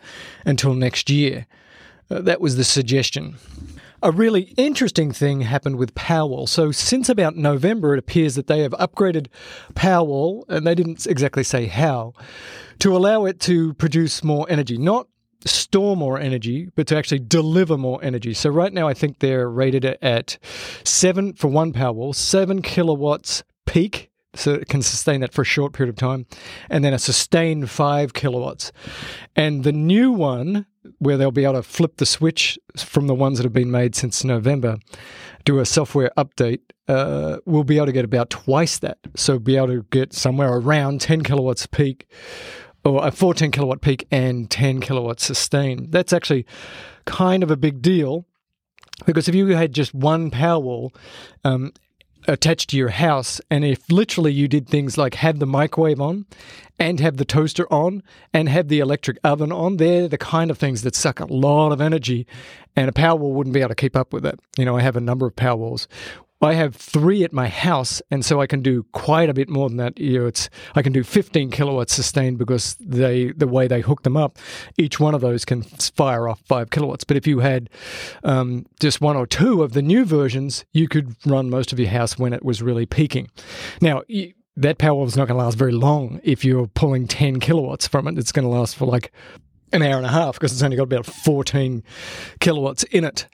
until 0.45 0.75
next 0.75 1.09
year. 1.09 1.47
Uh, 2.11 2.21
that 2.21 2.41
was 2.41 2.57
the 2.57 2.63
suggestion. 2.63 3.37
A 4.01 4.11
really 4.11 4.53
interesting 4.55 5.11
thing 5.11 5.41
happened 5.41 5.75
with 5.75 5.93
Powerwall. 5.93 6.47
So, 6.47 6.71
since 6.71 7.09
about 7.09 7.35
November, 7.35 7.93
it 7.93 7.99
appears 7.99 8.35
that 8.35 8.47
they 8.47 8.59
have 8.59 8.71
upgraded 8.73 9.27
Powerwall, 9.73 10.45
and 10.47 10.65
they 10.65 10.73
didn't 10.73 11.05
exactly 11.05 11.43
say 11.43 11.65
how, 11.65 12.13
to 12.79 12.95
allow 12.95 13.25
it 13.25 13.41
to 13.41 13.73
produce 13.73 14.23
more 14.23 14.45
energy. 14.49 14.77
Not 14.77 15.09
store 15.43 15.97
more 15.97 16.17
energy, 16.17 16.69
but 16.75 16.87
to 16.87 16.95
actually 16.95 17.19
deliver 17.19 17.77
more 17.77 18.01
energy. 18.01 18.33
So, 18.33 18.49
right 18.49 18.71
now, 18.71 18.87
I 18.87 18.93
think 18.93 19.19
they're 19.19 19.49
rated 19.49 19.83
at 19.83 20.37
seven 20.85 21.33
for 21.33 21.49
one 21.49 21.73
Powerwall, 21.73 22.15
seven 22.15 22.61
kilowatts 22.61 23.43
peak. 23.65 24.09
So 24.35 24.53
it 24.53 24.69
can 24.69 24.83
sustain 24.83 25.21
that 25.21 25.33
for 25.33 25.41
a 25.41 25.45
short 25.45 25.73
period 25.73 25.89
of 25.89 25.97
time, 25.97 26.27
and 26.69 26.85
then 26.85 26.93
a 26.93 26.99
sustained 26.99 27.69
five 27.69 28.13
kilowatts. 28.13 28.71
And 29.35 29.63
the 29.63 29.73
new 29.73 30.11
one 30.11 30.67
where 30.99 31.17
they'll 31.17 31.31
be 31.31 31.43
able 31.43 31.55
to 31.55 31.63
flip 31.63 31.97
the 31.97 32.05
switch 32.05 32.57
from 32.77 33.07
the 33.07 33.15
ones 33.15 33.37
that 33.37 33.43
have 33.43 33.53
been 33.53 33.71
made 33.71 33.95
since 33.95 34.23
November, 34.23 34.77
do 35.45 35.59
a 35.59 35.65
software 35.65 36.11
update, 36.17 36.61
uh, 36.87 37.37
we'll 37.45 37.63
be 37.63 37.77
able 37.77 37.85
to 37.85 37.91
get 37.91 38.05
about 38.05 38.29
twice 38.29 38.79
that. 38.79 38.97
So 39.15 39.39
be 39.39 39.57
able 39.57 39.67
to 39.67 39.85
get 39.91 40.13
somewhere 40.13 40.53
around 40.53 41.01
10 41.01 41.23
kilowatts 41.23 41.65
peak 41.65 42.07
or 42.83 43.05
a 43.05 43.11
14 43.11 43.51
kilowatt 43.51 43.81
peak 43.81 44.07
and 44.11 44.49
10 44.49 44.81
kilowatt 44.81 45.19
sustain. 45.19 45.89
That's 45.89 46.13
actually 46.13 46.45
kind 47.05 47.43
of 47.43 47.51
a 47.51 47.57
big 47.57 47.81
deal 47.81 48.25
because 49.05 49.27
if 49.27 49.35
you 49.35 49.47
had 49.47 49.73
just 49.73 49.93
one 49.93 50.31
Powerwall 50.31 50.95
um, 51.43 51.73
attached 52.33 52.69
to 52.69 52.77
your 52.77 52.89
house, 52.89 53.41
and 53.49 53.65
if 53.65 53.91
literally 53.91 54.31
you 54.31 54.47
did 54.47 54.67
things 54.67 54.97
like 54.97 55.15
have 55.15 55.39
the 55.39 55.45
microwave 55.45 55.99
on 55.99 56.25
and 56.77 56.99
have 56.99 57.17
the 57.17 57.25
toaster 57.25 57.71
on 57.71 58.03
and 58.33 58.47
have 58.49 58.67
the 58.67 58.79
electric 58.79 59.17
oven 59.23 59.51
on, 59.51 59.77
they're 59.77 60.07
the 60.07 60.17
kind 60.17 60.51
of 60.51 60.57
things 60.57 60.83
that 60.83 60.95
suck 60.95 61.19
a 61.19 61.25
lot 61.25 61.71
of 61.71 61.81
energy, 61.81 62.25
and 62.75 62.89
a 62.89 62.93
Powerwall 62.93 63.33
wouldn't 63.33 63.53
be 63.53 63.59
able 63.59 63.69
to 63.69 63.75
keep 63.75 63.95
up 63.95 64.13
with 64.13 64.25
it. 64.25 64.39
You 64.57 64.65
know, 64.65 64.77
I 64.77 64.81
have 64.81 64.95
a 64.95 65.01
number 65.01 65.25
of 65.25 65.35
Powerwalls 65.35 65.87
I 66.41 66.53
have 66.53 66.75
three 66.75 67.23
at 67.23 67.33
my 67.33 67.49
house, 67.49 68.01
and 68.09 68.23
so 68.23 68.39
I 68.39 68.47
can 68.47 68.61
do 68.61 68.83
quite 68.93 69.29
a 69.29 69.33
bit 69.33 69.49
more 69.49 69.67
than 69.67 69.77
that. 69.77 69.99
You 69.99 70.19
know, 70.19 70.25
it's 70.27 70.49
I 70.73 70.81
can 70.81 70.93
do 70.93 71.03
15 71.03 71.51
kilowatts 71.51 71.93
sustained 71.93 72.37
because 72.37 72.75
they 72.79 73.31
the 73.31 73.47
way 73.47 73.67
they 73.67 73.81
hook 73.81 74.03
them 74.03 74.15
up, 74.15 74.37
each 74.77 74.99
one 74.99 75.13
of 75.13 75.21
those 75.21 75.43
can 75.43 75.63
fire 75.63 76.29
off 76.29 76.39
five 76.45 76.69
kilowatts. 76.69 77.03
But 77.03 77.17
if 77.17 77.27
you 77.27 77.39
had 77.39 77.69
um, 78.23 78.65
just 78.79 79.01
one 79.01 79.17
or 79.17 79.27
two 79.27 79.63
of 79.63 79.73
the 79.73 79.81
new 79.81 80.05
versions, 80.05 80.63
you 80.71 80.87
could 80.87 81.15
run 81.25 81.49
most 81.49 81.73
of 81.73 81.79
your 81.79 81.89
house 81.89 82.17
when 82.17 82.33
it 82.33 82.43
was 82.43 82.61
really 82.61 82.85
peaking. 82.85 83.29
Now. 83.81 84.03
that 84.55 84.77
power 84.77 85.05
is 85.05 85.15
not 85.15 85.25
going 85.25 85.37
to 85.37 85.45
last 85.45 85.57
very 85.57 85.71
long 85.71 86.19
if 86.21 86.43
you're 86.43 86.67
pulling 86.67 87.07
10 87.07 87.39
kilowatts 87.39 87.87
from 87.87 88.09
it. 88.09 88.17
It's 88.17 88.33
going 88.33 88.43
to 88.43 88.49
last 88.49 88.75
for 88.75 88.85
like 88.85 89.09
an 89.71 89.81
hour 89.81 89.97
and 89.97 90.05
a 90.05 90.09
half 90.09 90.35
because 90.35 90.51
it's 90.51 90.63
only 90.63 90.77
got 90.77 90.83
about 90.83 91.05
14 91.05 91.83
kilowatts 92.39 92.83
in 92.83 93.03
it. 93.03 93.27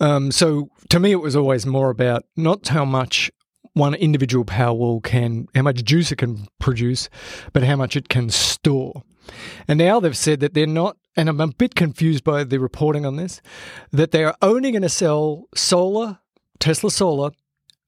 Um, 0.00 0.30
so 0.30 0.70
to 0.88 1.00
me, 1.00 1.12
it 1.12 1.20
was 1.20 1.36
always 1.36 1.66
more 1.66 1.90
about 1.90 2.24
not 2.36 2.68
how 2.68 2.84
much 2.84 3.30
one 3.74 3.94
individual 3.94 4.44
power 4.44 4.74
wall 4.74 5.00
can, 5.00 5.48
how 5.54 5.62
much 5.62 5.84
juice 5.84 6.12
it 6.12 6.16
can 6.16 6.46
produce, 6.58 7.08
but 7.52 7.62
how 7.62 7.76
much 7.76 7.96
it 7.96 8.08
can 8.08 8.30
store. 8.30 9.02
And 9.68 9.78
now 9.78 10.00
they've 10.00 10.16
said 10.16 10.40
that 10.40 10.54
they're 10.54 10.66
not, 10.66 10.96
and 11.16 11.28
I'm 11.28 11.40
a 11.40 11.48
bit 11.48 11.74
confused 11.74 12.24
by 12.24 12.44
the 12.44 12.58
reporting 12.58 13.06
on 13.06 13.16
this, 13.16 13.40
that 13.90 14.10
they 14.10 14.24
are 14.24 14.36
only 14.42 14.70
going 14.70 14.82
to 14.82 14.88
sell 14.88 15.44
solar, 15.54 16.18
Tesla 16.58 16.90
solar, 16.90 17.30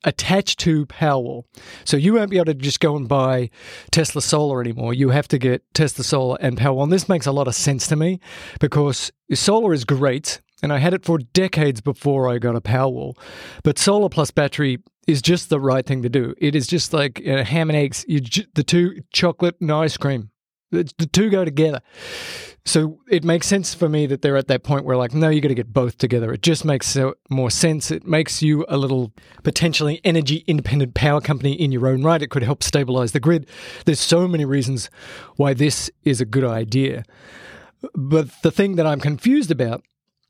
attached 0.04 0.58
to 0.60 0.86
Powerwall. 0.86 1.44
So 1.84 1.96
you 1.96 2.14
won't 2.14 2.30
be 2.30 2.36
able 2.36 2.46
to 2.46 2.54
just 2.54 2.80
go 2.80 2.96
and 2.96 3.08
buy 3.08 3.50
Tesla 3.90 4.22
Solar 4.22 4.60
anymore. 4.60 4.94
You 4.94 5.10
have 5.10 5.28
to 5.28 5.38
get 5.38 5.62
Tesla 5.74 6.04
Solar 6.04 6.38
and 6.40 6.56
Powerwall. 6.56 6.84
And 6.84 6.92
this 6.92 7.08
makes 7.08 7.26
a 7.26 7.32
lot 7.32 7.48
of 7.48 7.54
sense 7.54 7.86
to 7.88 7.96
me 7.96 8.20
because 8.60 9.10
solar 9.32 9.72
is 9.72 9.84
great. 9.84 10.40
And 10.62 10.72
I 10.72 10.78
had 10.78 10.94
it 10.94 11.04
for 11.04 11.18
decades 11.18 11.80
before 11.80 12.28
I 12.28 12.38
got 12.38 12.56
a 12.56 12.60
Powerwall. 12.60 13.18
But 13.62 13.78
solar 13.78 14.08
plus 14.08 14.30
battery 14.30 14.78
is 15.06 15.20
just 15.20 15.50
the 15.50 15.60
right 15.60 15.84
thing 15.84 16.02
to 16.02 16.08
do. 16.08 16.34
It 16.38 16.54
is 16.54 16.66
just 16.66 16.92
like 16.92 17.20
you 17.20 17.36
know, 17.36 17.44
ham 17.44 17.70
and 17.70 17.76
eggs, 17.76 18.04
you, 18.08 18.20
the 18.54 18.64
two 18.64 19.02
chocolate 19.12 19.56
and 19.60 19.70
ice 19.70 19.96
cream. 19.96 20.30
The, 20.70 20.84
two 20.84 21.30
go 21.30 21.44
together. 21.44 21.80
So 22.66 22.98
it 23.10 23.24
makes 23.24 23.46
sense 23.46 23.74
for 23.74 23.88
me 23.90 24.06
that 24.06 24.22
they're 24.22 24.38
at 24.38 24.48
that 24.48 24.62
point 24.62 24.86
where, 24.86 24.96
like, 24.96 25.12
no, 25.12 25.28
you 25.28 25.42
got 25.42 25.48
to 25.48 25.54
get 25.54 25.72
both 25.72 25.98
together. 25.98 26.32
It 26.32 26.40
just 26.40 26.64
makes 26.64 26.96
more 27.28 27.50
sense. 27.50 27.90
It 27.90 28.06
makes 28.06 28.42
you 28.42 28.64
a 28.68 28.78
little 28.78 29.12
potentially 29.42 30.00
energy 30.02 30.44
independent 30.46 30.94
power 30.94 31.20
company 31.20 31.52
in 31.52 31.72
your 31.72 31.86
own 31.86 32.02
right. 32.02 32.22
It 32.22 32.30
could 32.30 32.42
help 32.42 32.62
stabilize 32.62 33.12
the 33.12 33.20
grid. 33.20 33.46
There's 33.84 34.00
so 34.00 34.26
many 34.26 34.46
reasons 34.46 34.88
why 35.36 35.52
this 35.52 35.90
is 36.04 36.22
a 36.22 36.24
good 36.24 36.44
idea. 36.44 37.04
But 37.94 38.30
the 38.42 38.50
thing 38.50 38.76
that 38.76 38.86
I'm 38.86 39.00
confused 39.00 39.50
about 39.50 39.82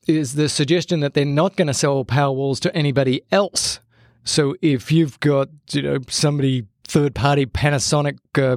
is 0.08 0.34
the 0.34 0.48
suggestion 0.48 1.00
that 1.00 1.14
they're 1.14 1.24
not 1.24 1.56
going 1.56 1.68
to 1.68 1.74
sell 1.74 2.04
power 2.04 2.32
walls 2.32 2.58
to 2.60 2.76
anybody 2.76 3.22
else. 3.30 3.78
So 4.24 4.56
if 4.60 4.90
you've 4.90 5.20
got, 5.20 5.48
you 5.70 5.82
know, 5.82 5.98
somebody 6.08 6.66
third 6.82 7.14
party 7.14 7.46
Panasonic 7.46 8.18
uh, 8.36 8.56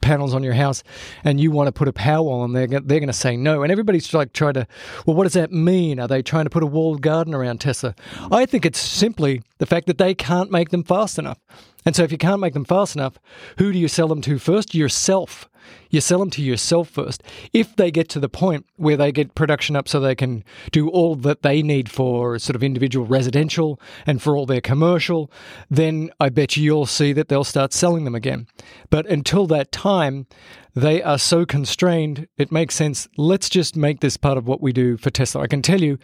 panels 0.00 0.34
on 0.34 0.42
your 0.42 0.54
house 0.54 0.82
and 1.24 1.40
you 1.40 1.50
want 1.50 1.68
to 1.68 1.72
put 1.72 1.88
a 1.88 1.92
power 1.92 2.22
wall 2.22 2.40
on 2.40 2.52
there, 2.52 2.66
they're 2.66 2.80
going 2.80 3.06
to 3.06 3.12
say 3.12 3.36
no. 3.36 3.62
And 3.62 3.70
everybody's 3.70 4.12
like 4.12 4.32
trying 4.32 4.54
to, 4.54 4.66
well, 5.06 5.16
what 5.16 5.24
does 5.24 5.34
that 5.34 5.52
mean? 5.52 6.00
Are 6.00 6.08
they 6.08 6.22
trying 6.22 6.44
to 6.44 6.50
put 6.50 6.62
a 6.62 6.66
walled 6.66 7.02
garden 7.02 7.34
around 7.34 7.60
Tesla? 7.60 7.94
I 8.30 8.46
think 8.46 8.64
it's 8.64 8.80
simply 8.80 9.42
the 9.58 9.66
fact 9.66 9.86
that 9.86 9.98
they 9.98 10.14
can't 10.14 10.50
make 10.50 10.70
them 10.70 10.84
fast 10.84 11.18
enough. 11.18 11.38
And 11.84 11.96
so 11.96 12.02
if 12.02 12.12
you 12.12 12.18
can't 12.18 12.40
make 12.40 12.54
them 12.54 12.64
fast 12.64 12.94
enough, 12.94 13.18
who 13.58 13.72
do 13.72 13.78
you 13.78 13.88
sell 13.88 14.08
them 14.08 14.20
to 14.22 14.38
first? 14.38 14.74
Yourself. 14.74 15.48
You 15.90 16.00
sell 16.00 16.20
them 16.20 16.30
to 16.30 16.42
yourself 16.42 16.88
first. 16.88 17.22
If 17.52 17.76
they 17.76 17.90
get 17.90 18.08
to 18.10 18.20
the 18.20 18.28
point 18.28 18.66
where 18.76 18.96
they 18.96 19.12
get 19.12 19.34
production 19.34 19.76
up 19.76 19.88
so 19.88 20.00
they 20.00 20.14
can 20.14 20.44
do 20.72 20.88
all 20.88 21.16
that 21.16 21.42
they 21.42 21.62
need 21.62 21.90
for 21.90 22.38
sort 22.38 22.56
of 22.56 22.62
individual 22.62 23.06
residential 23.06 23.80
and 24.06 24.22
for 24.22 24.36
all 24.36 24.46
their 24.46 24.60
commercial, 24.60 25.30
then 25.68 26.10
I 26.20 26.28
bet 26.28 26.56
you 26.56 26.62
you'll 26.62 26.86
see 26.86 27.12
that 27.12 27.28
they'll 27.28 27.44
start 27.44 27.72
selling 27.72 28.04
them 28.04 28.14
again. 28.14 28.46
But 28.88 29.06
until 29.06 29.46
that 29.48 29.72
time, 29.72 30.26
they 30.74 31.02
are 31.02 31.18
so 31.18 31.44
constrained, 31.44 32.28
it 32.38 32.52
makes 32.52 32.74
sense. 32.74 33.08
Let's 33.16 33.48
just 33.48 33.76
make 33.76 34.00
this 34.00 34.16
part 34.16 34.38
of 34.38 34.46
what 34.46 34.60
we 34.60 34.72
do 34.72 34.96
for 34.96 35.10
Tesla. 35.10 35.42
I 35.42 35.46
can 35.48 35.62
tell 35.62 35.80
you, 35.80 35.98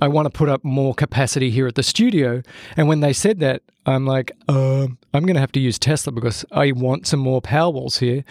I 0.00 0.08
want 0.08 0.26
to 0.26 0.30
put 0.30 0.48
up 0.48 0.62
more 0.64 0.94
capacity 0.94 1.50
here 1.50 1.66
at 1.66 1.74
the 1.74 1.82
studio. 1.82 2.42
And 2.76 2.86
when 2.86 3.00
they 3.00 3.12
said 3.12 3.40
that, 3.40 3.62
I'm 3.84 4.06
like, 4.06 4.30
uh, 4.48 4.86
I'm 5.12 5.24
going 5.24 5.34
to 5.34 5.40
have 5.40 5.50
to 5.52 5.60
use 5.60 5.76
Tesla 5.76 6.12
because 6.12 6.44
I 6.52 6.70
want 6.70 7.08
some 7.08 7.18
more 7.18 7.40
power 7.40 7.70
walls 7.70 7.98
here. 7.98 8.24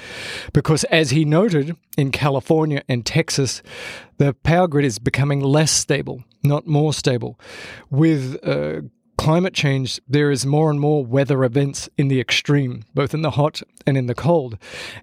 Because 0.53 0.85
as 0.85 1.00
he 1.09 1.25
noted, 1.25 1.75
in 1.97 2.11
California 2.11 2.83
and 2.87 3.05
Texas, 3.05 3.63
the 4.17 4.33
power 4.33 4.67
grid 4.67 4.85
is 4.85 4.99
becoming 4.99 5.39
less 5.41 5.71
stable, 5.71 6.23
not 6.43 6.67
more 6.67 6.93
stable, 6.93 7.39
with 7.89 8.37
uh, 8.47 8.81
climate 9.21 9.53
change, 9.53 10.01
there 10.07 10.31
is 10.31 10.47
more 10.47 10.71
and 10.71 10.79
more 10.79 11.05
weather 11.05 11.43
events 11.43 11.87
in 11.95 12.07
the 12.07 12.19
extreme, 12.19 12.83
both 12.95 13.13
in 13.13 13.21
the 13.21 13.29
hot 13.29 13.61
and 13.85 13.95
in 13.95 14.07
the 14.07 14.15
cold. 14.15 14.57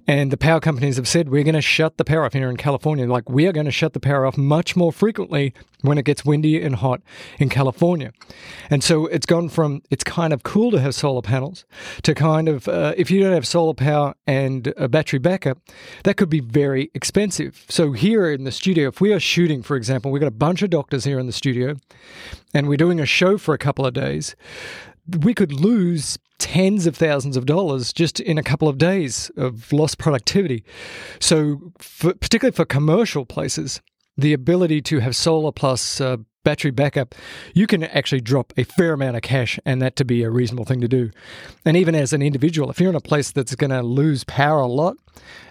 And 0.08 0.32
the 0.32 0.36
power 0.36 0.58
companies 0.58 0.96
have 0.96 1.06
said, 1.06 1.28
we're 1.28 1.44
going 1.44 1.54
to 1.54 1.60
shut 1.60 1.98
the 1.98 2.04
power 2.04 2.24
off 2.24 2.32
here 2.32 2.50
in 2.50 2.56
California. 2.56 3.06
Like, 3.06 3.30
we 3.30 3.46
are 3.46 3.52
going 3.52 3.66
to 3.66 3.72
shut 3.72 3.92
the 3.92 4.00
power 4.00 4.26
off 4.26 4.36
much 4.36 4.74
more 4.74 4.92
frequently 4.92 5.54
when 5.82 5.98
it 5.98 6.04
gets 6.04 6.24
windy 6.24 6.60
and 6.60 6.74
hot 6.74 7.00
in 7.38 7.48
California. 7.48 8.12
And 8.68 8.82
so 8.82 9.06
it's 9.06 9.24
gone 9.24 9.48
from 9.48 9.82
it's 9.88 10.02
kind 10.02 10.32
of 10.32 10.42
cool 10.42 10.72
to 10.72 10.80
have 10.80 10.96
solar 10.96 11.22
panels 11.22 11.64
to 12.02 12.12
kind 12.12 12.48
of, 12.48 12.66
uh, 12.66 12.94
if 12.96 13.12
you 13.12 13.20
don't 13.20 13.32
have 13.32 13.46
solar 13.46 13.74
power 13.74 14.14
and 14.26 14.74
a 14.76 14.88
battery 14.88 15.20
backup, 15.20 15.58
that 16.02 16.16
could 16.16 16.28
be 16.28 16.40
very 16.40 16.90
expensive. 16.92 17.66
So 17.68 17.92
here 17.92 18.28
in 18.32 18.42
the 18.42 18.50
studio, 18.50 18.88
if 18.88 19.00
we 19.00 19.12
are 19.12 19.20
shooting, 19.20 19.62
for 19.62 19.76
example, 19.76 20.10
we've 20.10 20.18
got 20.20 20.26
a 20.26 20.32
bunch 20.32 20.62
of 20.62 20.70
doctors 20.70 21.04
here 21.04 21.20
in 21.20 21.26
the 21.26 21.32
studio 21.32 21.76
and 22.54 22.68
we're 22.68 22.76
doing 22.76 23.00
a 23.00 23.06
show 23.06 23.38
for 23.38 23.54
a 23.54 23.58
couple 23.58 23.86
of 23.86 23.94
days, 23.94 24.34
we 25.20 25.34
could 25.34 25.52
lose 25.52 26.18
tens 26.38 26.86
of 26.86 26.96
thousands 26.96 27.36
of 27.36 27.46
dollars 27.46 27.92
just 27.92 28.20
in 28.20 28.38
a 28.38 28.42
couple 28.42 28.68
of 28.68 28.78
days 28.78 29.30
of 29.36 29.72
lost 29.72 29.98
productivity. 29.98 30.64
So, 31.20 31.72
for, 31.78 32.14
particularly 32.14 32.54
for 32.54 32.64
commercial 32.64 33.26
places, 33.26 33.80
the 34.16 34.32
ability 34.32 34.82
to 34.82 35.00
have 35.00 35.14
solar 35.16 35.52
plus 35.52 36.00
uh, 36.00 36.18
battery 36.44 36.70
backup, 36.70 37.14
you 37.54 37.66
can 37.66 37.84
actually 37.84 38.20
drop 38.20 38.52
a 38.56 38.64
fair 38.64 38.92
amount 38.92 39.16
of 39.16 39.22
cash 39.22 39.58
and 39.64 39.82
that 39.82 39.96
to 39.96 40.04
be 40.04 40.22
a 40.22 40.30
reasonable 40.30 40.64
thing 40.64 40.80
to 40.80 40.88
do. 40.88 41.10
And 41.64 41.76
even 41.76 41.94
as 41.94 42.12
an 42.12 42.22
individual, 42.22 42.70
if 42.70 42.80
you're 42.80 42.90
in 42.90 42.96
a 42.96 43.00
place 43.00 43.30
that's 43.30 43.54
going 43.54 43.70
to 43.70 43.82
lose 43.82 44.24
power 44.24 44.60
a 44.60 44.66
lot 44.66 44.96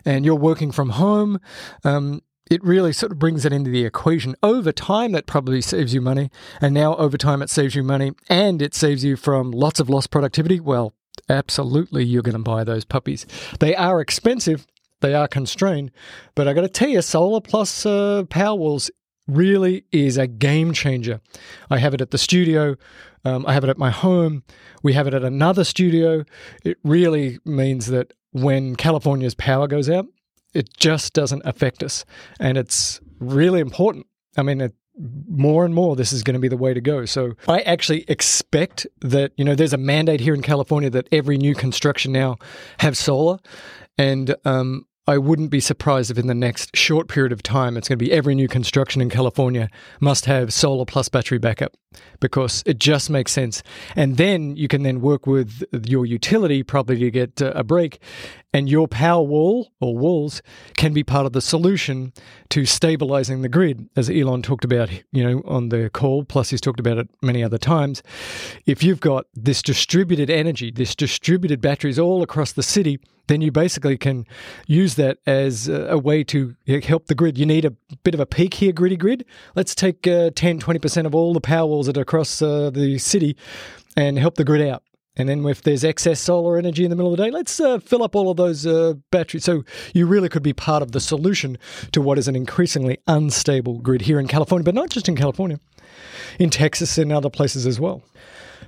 and 0.06 0.26
you're 0.26 0.36
working 0.36 0.72
from 0.72 0.90
home, 0.90 1.40
um, 1.84 2.22
it 2.50 2.64
really 2.64 2.94
sort 2.94 3.12
of 3.12 3.20
brings 3.20 3.46
it 3.46 3.54
into 3.54 3.70
the 3.70 3.86
equation. 3.86 4.36
Over 4.42 4.72
time, 4.72 5.12
that 5.12 5.26
probably 5.26 5.62
saves 5.62 5.94
you 5.94 6.02
money. 6.02 6.30
And 6.62 6.74
now, 6.74 6.96
over 6.96 7.18
time, 7.18 7.42
it 7.42 7.50
saves 7.50 7.76
you 7.76 7.84
money 7.84 8.12
and 8.30 8.62
it 8.62 8.74
saves 8.74 9.04
you 9.04 9.16
from 9.16 9.52
lots 9.52 9.80
of 9.80 9.90
lost 9.90 10.12
productivity. 10.12 10.60
Well, 10.60 10.94
absolutely, 11.30 12.06
you're 12.06 12.22
going 12.22 12.34
to 12.34 12.40
buy 12.40 12.64
those 12.64 12.86
puppies. 12.86 13.26
They 13.60 13.76
are 13.76 14.00
expensive, 14.02 14.66
they 15.02 15.14
are 15.14 15.28
constrained. 15.28 15.92
But 16.36 16.48
I 16.48 16.54
got 16.54 16.62
to 16.62 16.70
tell 16.70 16.90
you, 16.90 17.02
Solar 17.02 17.42
Plus 17.42 17.86
uh, 17.86 18.24
Powerwalls 18.28 18.90
really 19.28 19.84
is 19.92 20.18
a 20.18 20.28
game 20.28 20.74
changer. 20.74 21.20
I 21.70 21.80
have 21.80 21.94
it 21.94 22.02
at 22.02 22.12
the 22.12 22.18
studio. 22.18 22.76
Um, 23.26 23.46
I 23.46 23.54
have 23.54 23.64
it 23.64 23.70
at 23.70 23.78
my 23.78 23.92
home. 23.92 24.44
We 24.84 24.94
have 24.94 25.08
it 25.08 25.14
at 25.14 25.24
another 25.24 25.64
studio. 25.64 26.24
It 26.64 26.78
really 26.84 27.40
means 27.44 27.88
that 27.88 28.14
when 28.32 28.76
California's 28.76 29.36
power 29.36 29.68
goes 29.68 29.90
out, 29.90 30.06
it 30.54 30.76
just 30.78 31.14
doesn't 31.14 31.42
affect 31.46 31.84
us. 31.84 32.06
And 32.40 32.58
it's 32.58 33.00
really 33.20 33.60
important. 33.60 34.08
I 34.38 34.44
mean, 34.44 34.62
it, 34.62 34.74
more 35.30 35.64
and 35.64 35.76
more 35.76 35.96
this 35.96 36.12
is 36.12 36.24
going 36.24 36.34
to 36.34 36.40
be 36.40 36.48
the 36.48 36.58
way 36.58 36.74
to 36.74 36.82
go. 36.82 37.06
So 37.06 37.34
I 37.48 37.60
actually 37.62 38.04
expect 38.08 38.88
that, 39.02 39.32
you 39.38 39.46
know, 39.46 39.56
there's 39.56 39.74
a 39.74 39.78
mandate 39.78 40.20
here 40.20 40.34
in 40.34 40.42
California 40.42 40.90
that 40.90 41.08
every 41.12 41.38
new 41.38 41.54
construction 41.54 42.12
now 42.12 42.38
have 42.80 42.98
solar. 42.98 43.38
And 43.98 44.36
um, 44.46 44.86
I 45.08 45.18
wouldn't 45.18 45.52
be 45.52 45.60
surprised 45.60 46.12
if 46.12 46.18
in 46.18 46.28
the 46.28 46.36
next 46.36 46.76
short 46.76 47.08
period 47.08 47.32
of 47.32 47.42
time, 47.42 47.78
it's 47.78 47.88
going 47.88 47.98
to 47.98 48.06
be 48.06 48.12
every 48.12 48.36
new 48.36 48.48
construction 48.48 49.02
in 49.02 49.10
California 49.10 49.70
must 50.00 50.26
have 50.26 50.54
solar 50.54 50.86
plus 50.86 51.10
battery 51.10 51.38
backup. 51.38 51.74
Because 52.20 52.64
it 52.66 52.80
just 52.80 53.10
makes 53.10 53.32
sense. 53.32 53.64
And 53.96 54.18
then 54.18 54.56
you 54.56 54.68
can 54.68 54.84
then 54.84 55.02
work 55.02 55.28
with 55.28 55.64
your 55.86 56.06
utility 56.06 56.64
probably 56.64 56.98
to 57.00 57.12
get 57.12 57.42
uh, 57.42 57.52
a 57.56 57.64
break, 57.64 58.02
and 58.54 58.70
your 58.70 58.88
power 58.88 59.22
wall 59.22 59.72
or 59.80 59.98
walls 59.98 60.42
can 60.78 60.94
be 60.94 61.04
part 61.04 61.26
of 61.26 61.34
the 61.34 61.42
solution 61.42 62.14
to 62.50 62.66
stabilizing 62.66 63.42
the 63.42 63.50
grid, 63.50 63.90
as 63.96 64.10
Elon 64.10 64.42
talked 64.42 64.66
about, 64.66 64.90
you 65.12 65.24
know, 65.24 65.42
on 65.46 65.70
the 65.70 65.90
call. 65.90 66.24
Plus, 66.24 66.50
he's 66.50 66.62
talked 66.62 66.80
about 66.80 66.98
it 66.98 67.10
many 67.22 67.44
other 67.44 67.58
times. 67.58 68.02
If 68.66 68.84
you've 68.84 69.00
got 69.00 69.26
this 69.34 69.62
distributed 69.62 70.30
energy, 70.30 70.72
this 70.72 70.96
distributed 70.96 71.62
batteries 71.62 72.00
all 72.00 72.24
across 72.24 72.52
the 72.52 72.64
city 72.64 73.00
then 73.28 73.42
you 73.42 73.52
basically 73.52 73.98
can 73.98 74.26
use 74.66 74.96
that 74.96 75.20
as 75.26 75.68
a 75.68 75.98
way 75.98 76.24
to 76.24 76.56
help 76.84 77.08
the 77.08 77.16
grid. 77.16 77.38
You 77.38 77.46
need 77.46 77.66
a 77.66 77.72
bit 78.04 78.14
of 78.14 78.20
a 78.20 78.26
peak 78.26 78.56
here, 78.56 78.72
gritty 78.72 78.98
grid. 78.98 79.26
Let's 79.56 79.76
take 79.76 80.08
uh, 80.08 80.32
10, 80.34 80.60
20% 80.60 81.06
of 81.06 81.14
all 81.14 81.34
the 81.34 81.42
power 81.42 81.68
walls 81.68 81.87
are 81.96 82.02
across 82.02 82.42
uh, 82.42 82.72
the 82.72 82.98
city 82.98 83.38
and 83.96 84.18
help 84.18 84.36
the 84.36 84.44
grid 84.44 84.68
out. 84.68 84.84
And 85.18 85.28
then 85.28 85.46
if 85.46 85.64
there's 85.64 85.84
excess 85.84 86.20
solar 86.20 86.58
energy 86.58 86.84
in 86.84 86.90
the 86.92 86.96
middle 86.96 87.12
of 87.12 87.18
the 87.18 87.24
day, 87.24 87.32
let's 87.32 87.60
uh, 87.60 87.80
fill 87.80 88.04
up 88.04 88.16
all 88.16 88.30
of 88.30 88.38
those 88.38 88.68
uh, 88.68 88.94
batteries. 89.12 89.44
So 89.44 89.64
you 89.94 90.06
really 90.06 90.30
could 90.30 90.44
be 90.44 90.54
part 90.54 90.84
of 90.84 90.92
the 90.92 91.00
solution 91.00 91.58
to 91.92 92.02
what 92.02 92.20
is 92.20 92.28
an 92.28 92.36
increasingly 92.36 93.00
unstable 93.08 93.80
grid 93.80 94.04
here 94.04 94.20
in 94.20 94.28
California, 94.28 94.64
but 94.64 94.76
not 94.76 94.90
just 94.90 95.10
in 95.10 95.16
California, 95.16 95.60
in 96.40 96.50
Texas 96.50 96.98
and 96.98 97.12
other 97.12 97.32
places 97.32 97.66
as 97.66 97.80
well. 97.80 98.04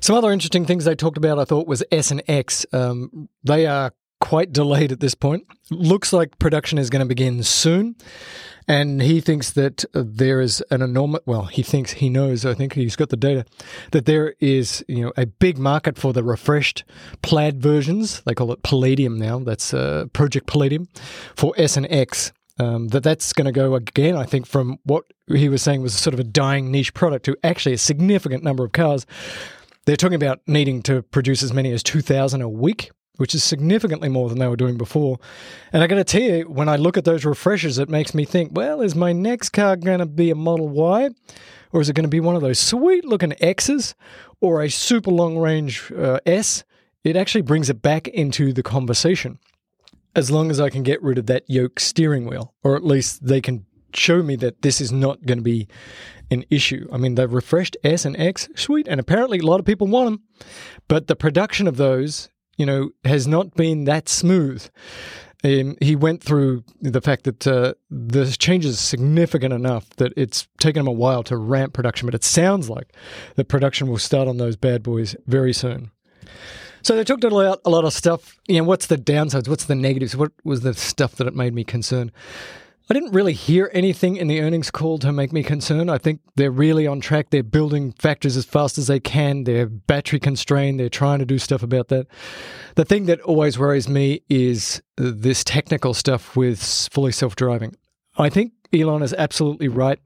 Some 0.01 0.15
other 0.15 0.31
interesting 0.31 0.65
things 0.65 0.85
they 0.85 0.95
talked 0.95 1.17
about, 1.17 1.37
I 1.39 1.45
thought, 1.45 1.67
was 1.67 1.83
S 1.91 2.09
and 2.09 2.23
X. 2.27 2.65
Um, 2.73 3.29
they 3.43 3.67
are 3.67 3.91
quite 4.19 4.51
delayed 4.51 4.91
at 4.91 4.99
this 4.99 5.15
point. 5.15 5.45
Looks 5.71 6.13
like 6.13 6.39
production 6.39 6.77
is 6.77 6.89
going 6.89 7.01
to 7.01 7.05
begin 7.05 7.43
soon. 7.43 7.95
And 8.67 9.01
he 9.01 9.19
thinks 9.19 9.49
that 9.51 9.83
there 9.93 10.39
is 10.39 10.63
an 10.69 10.83
enormous, 10.83 11.21
well, 11.25 11.45
he 11.45 11.63
thinks, 11.63 11.93
he 11.93 12.07
knows, 12.07 12.45
I 12.45 12.53
think 12.53 12.73
he's 12.73 12.95
got 12.95 13.09
the 13.09 13.17
data, 13.17 13.45
that 13.91 14.05
there 14.05 14.35
is, 14.39 14.85
you 14.87 15.03
know, 15.03 15.11
a 15.17 15.25
big 15.25 15.57
market 15.57 15.97
for 15.97 16.13
the 16.13 16.23
refreshed 16.23 16.83
plaid 17.23 17.59
versions. 17.63 18.21
They 18.21 18.35
call 18.35 18.51
it 18.51 18.61
Palladium 18.61 19.17
now. 19.17 19.39
That's 19.39 19.73
uh, 19.73 20.05
Project 20.13 20.45
Palladium 20.45 20.87
for 21.35 21.53
S 21.57 21.77
and 21.77 21.87
X. 21.89 22.31
Um, 22.59 22.89
that 22.89 23.03
that's 23.03 23.33
going 23.33 23.45
to 23.45 23.51
go 23.53 23.73
again, 23.73 24.15
I 24.15 24.25
think, 24.25 24.45
from 24.45 24.77
what 24.83 25.05
he 25.27 25.49
was 25.49 25.63
saying 25.63 25.81
was 25.81 25.95
sort 25.95 26.13
of 26.13 26.19
a 26.19 26.25
dying 26.25 26.69
niche 26.71 26.93
product 26.93 27.25
to 27.25 27.37
actually 27.43 27.73
a 27.73 27.77
significant 27.77 28.43
number 28.43 28.65
of 28.65 28.73
cars. 28.73 29.07
They're 29.85 29.95
talking 29.95 30.15
about 30.15 30.41
needing 30.45 30.83
to 30.83 31.01
produce 31.01 31.41
as 31.41 31.53
many 31.53 31.71
as 31.71 31.81
2,000 31.81 32.41
a 32.41 32.49
week 32.49 32.91
which 33.19 33.35
is 33.35 33.43
significantly 33.43 34.07
more 34.07 34.29
than 34.29 34.39
they 34.39 34.47
were 34.47 34.55
doing 34.55 34.77
before. 34.77 35.19
And 35.73 35.83
I 35.83 35.87
got 35.87 35.95
to 35.95 36.05
tell 36.05 36.21
you, 36.21 36.43
when 36.43 36.69
I 36.69 36.77
look 36.77 36.95
at 36.95 37.03
those 37.03 37.25
refreshers, 37.25 37.77
it 37.77 37.89
makes 37.89 38.13
me 38.13 38.23
think, 38.23 38.51
well, 38.53 38.79
is 38.81 38.95
my 38.95 39.11
next 39.11 39.49
car 39.49 39.75
to 39.75 40.05
be 40.05 40.31
a 40.31 40.35
Model 40.35 40.69
Y? 40.69 41.09
Or 41.73 41.81
is 41.81 41.89
it 41.89 41.93
to 41.93 42.07
be 42.07 42.21
one 42.21 42.37
of 42.37 42.41
those 42.41 42.59
sweet 42.59 43.03
looking 43.03 43.33
X's 43.41 43.93
or 44.39 44.61
a 44.61 44.69
super 44.69 45.11
long 45.11 45.37
range 45.37 45.91
uh, 45.91 46.19
S? 46.25 46.63
It 47.03 47.17
actually 47.17 47.41
brings 47.41 47.69
it 47.69 47.81
back 47.81 48.07
into 48.07 48.53
the 48.53 48.63
conversation. 48.63 49.37
As 50.15 50.31
long 50.31 50.49
as 50.49 50.61
I 50.61 50.69
can 50.69 50.83
get 50.83 51.03
rid 51.03 51.17
of 51.17 51.25
that 51.25 51.43
yoke 51.47 51.79
steering 51.79 52.25
wheel, 52.25 52.53
or 52.63 52.77
at 52.77 52.85
least 52.85 53.25
they 53.25 53.41
can 53.41 53.65
show 53.93 54.23
me 54.23 54.37
that 54.37 54.61
this 54.61 54.79
is 54.79 54.93
not 54.93 55.25
going 55.25 55.39
to 55.39 55.43
be 55.43 55.67
an 56.31 56.45
issue. 56.49 56.87
I 56.91 56.97
mean, 56.97 57.15
they've 57.15 57.31
refreshed 57.31 57.75
S 57.83 58.05
and 58.05 58.17
X, 58.17 58.47
sweet, 58.55 58.87
and 58.87 58.99
apparently 58.99 59.39
a 59.39 59.45
lot 59.45 59.59
of 59.59 59.65
people 59.65 59.87
want 59.87 60.05
them, 60.05 60.23
but 60.87 61.07
the 61.07 61.15
production 61.15 61.67
of 61.67 61.75
those 61.77 62.29
you 62.59 62.65
know, 62.65 62.91
has 63.05 63.25
not 63.25 63.55
been 63.55 63.85
that 63.85 64.09
smooth. 64.09 64.69
Um, 65.45 65.77
he 65.81 65.95
went 65.95 66.21
through 66.21 66.65
the 66.81 66.99
fact 66.99 67.23
that 67.23 67.47
uh, 67.47 67.73
the 67.89 68.25
changes 68.37 68.73
is 68.73 68.79
significant 68.81 69.53
enough 69.53 69.89
that 69.91 70.11
it's 70.17 70.49
taken 70.59 70.81
him 70.81 70.87
a 70.87 70.91
while 70.91 71.23
to 71.23 71.37
ramp 71.37 71.71
production, 71.73 72.05
but 72.05 72.13
it 72.13 72.25
sounds 72.25 72.69
like 72.69 72.93
the 73.35 73.45
production 73.45 73.87
will 73.87 73.97
start 73.97 74.27
on 74.27 74.35
those 74.35 74.57
bad 74.57 74.83
boys 74.83 75.15
very 75.25 75.53
soon. 75.53 75.91
So 76.81 76.95
they 76.95 77.05
talked 77.05 77.23
about 77.23 77.61
a 77.63 77.69
lot 77.69 77.85
of 77.85 77.93
stuff. 77.93 78.37
You 78.49 78.57
know, 78.57 78.63
what's 78.65 78.87
the 78.87 78.97
downsides? 78.97 79.47
What's 79.47 79.65
the 79.65 79.75
negatives? 79.75 80.17
What 80.17 80.33
was 80.43 80.61
the 80.61 80.73
stuff 80.73 81.15
that 81.15 81.27
it 81.27 81.35
made 81.35 81.53
me 81.53 81.63
concerned? 81.63 82.11
I 82.91 82.95
didn't 82.95 83.11
really 83.11 83.33
hear 83.33 83.69
anything 83.71 84.15
in 84.15 84.27
the 84.27 84.41
earnings 84.41 84.71
call 84.71 84.97
to 84.97 85.11
make 85.11 85.31
me 85.31 85.43
concerned. 85.43 85.91
I 85.91 85.99
think 85.99 86.21
they're 86.35 86.49
really 86.49 86.87
on 86.87 87.01
track. 87.01 87.29
They're 87.29 87.43
building 87.43 87.91
factories 87.91 88.35
as 88.35 88.45
fast 88.45 88.79
as 88.79 88.87
they 88.87 88.99
can. 88.99 89.43
They're 89.43 89.67
battery 89.67 90.19
constrained. 90.19 90.79
They're 90.79 90.89
trying 90.89 91.19
to 91.19 91.25
do 91.25 91.37
stuff 91.37 91.61
about 91.61 91.89
that. 91.89 92.07
The 92.73 92.85
thing 92.85 93.05
that 93.05 93.21
always 93.21 93.59
worries 93.59 93.87
me 93.87 94.23
is 94.27 94.81
this 94.97 95.43
technical 95.43 95.93
stuff 95.93 96.35
with 96.35 96.59
fully 96.91 97.11
self 97.11 97.35
driving. 97.35 97.75
I 98.17 98.29
think 98.29 98.53
Elon 98.73 99.01
is 99.01 99.13
absolutely 99.13 99.67
right 99.67 99.99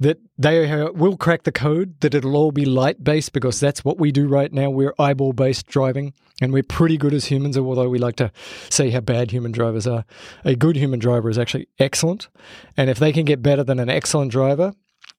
that 0.00 0.18
they 0.36 0.90
will 0.90 1.16
crack 1.16 1.44
the 1.44 1.52
code, 1.52 2.00
that 2.00 2.14
it'll 2.14 2.36
all 2.36 2.52
be 2.52 2.64
light 2.64 3.02
based 3.02 3.32
because 3.32 3.60
that's 3.60 3.84
what 3.84 3.98
we 3.98 4.12
do 4.12 4.26
right 4.28 4.52
now. 4.52 4.70
We're 4.70 4.94
eyeball 4.98 5.32
based 5.32 5.66
driving 5.66 6.12
and 6.40 6.52
we're 6.52 6.64
pretty 6.64 6.96
good 6.96 7.14
as 7.14 7.26
humans, 7.26 7.56
although 7.56 7.88
we 7.88 7.98
like 7.98 8.16
to 8.16 8.32
say 8.68 8.90
how 8.90 9.00
bad 9.00 9.30
human 9.30 9.52
drivers 9.52 9.86
are. 9.86 10.04
A 10.44 10.56
good 10.56 10.76
human 10.76 10.98
driver 10.98 11.30
is 11.30 11.38
actually 11.38 11.68
excellent. 11.78 12.28
And 12.76 12.90
if 12.90 12.98
they 12.98 13.12
can 13.12 13.24
get 13.24 13.42
better 13.42 13.62
than 13.62 13.78
an 13.78 13.88
excellent 13.88 14.32
driver, 14.32 14.74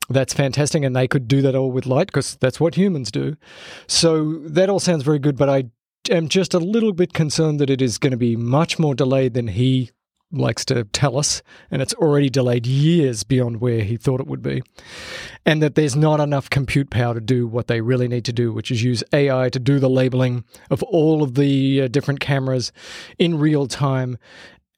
that's 0.09 0.33
fantastic. 0.33 0.83
And 0.83 0.95
they 0.95 1.07
could 1.07 1.27
do 1.27 1.41
that 1.41 1.55
all 1.55 1.71
with 1.71 1.85
light 1.85 2.07
because 2.07 2.35
that's 2.35 2.59
what 2.59 2.75
humans 2.75 3.11
do. 3.11 3.37
So 3.87 4.39
that 4.39 4.69
all 4.69 4.79
sounds 4.79 5.03
very 5.03 5.19
good, 5.19 5.37
but 5.37 5.49
I 5.49 5.65
am 6.11 6.27
just 6.27 6.53
a 6.53 6.59
little 6.59 6.93
bit 6.93 7.13
concerned 7.13 7.59
that 7.59 7.69
it 7.69 7.81
is 7.81 7.97
going 7.97 8.11
to 8.11 8.17
be 8.17 8.35
much 8.35 8.77
more 8.77 8.93
delayed 8.93 9.33
than 9.33 9.47
he 9.47 9.91
likes 10.37 10.65
to 10.65 10.83
tell 10.85 11.17
us, 11.17 11.41
and 11.71 11.81
it's 11.81 11.93
already 11.95 12.29
delayed 12.29 12.65
years 12.65 13.23
beyond 13.23 13.61
where 13.61 13.81
he 13.81 13.97
thought 13.97 14.19
it 14.19 14.27
would 14.27 14.41
be. 14.41 14.61
And 15.45 15.61
that 15.61 15.75
there's 15.75 15.95
not 15.95 16.19
enough 16.19 16.49
compute 16.49 16.89
power 16.89 17.13
to 17.13 17.21
do 17.21 17.47
what 17.47 17.67
they 17.67 17.81
really 17.81 18.07
need 18.07 18.25
to 18.25 18.33
do, 18.33 18.51
which 18.51 18.71
is 18.71 18.83
use 18.83 19.03
AI 19.13 19.49
to 19.49 19.59
do 19.59 19.79
the 19.79 19.89
labeling 19.89 20.43
of 20.69 20.83
all 20.83 21.23
of 21.23 21.35
the 21.35 21.83
uh, 21.83 21.87
different 21.87 22.19
cameras 22.19 22.71
in 23.17 23.39
real 23.39 23.67
time 23.67 24.17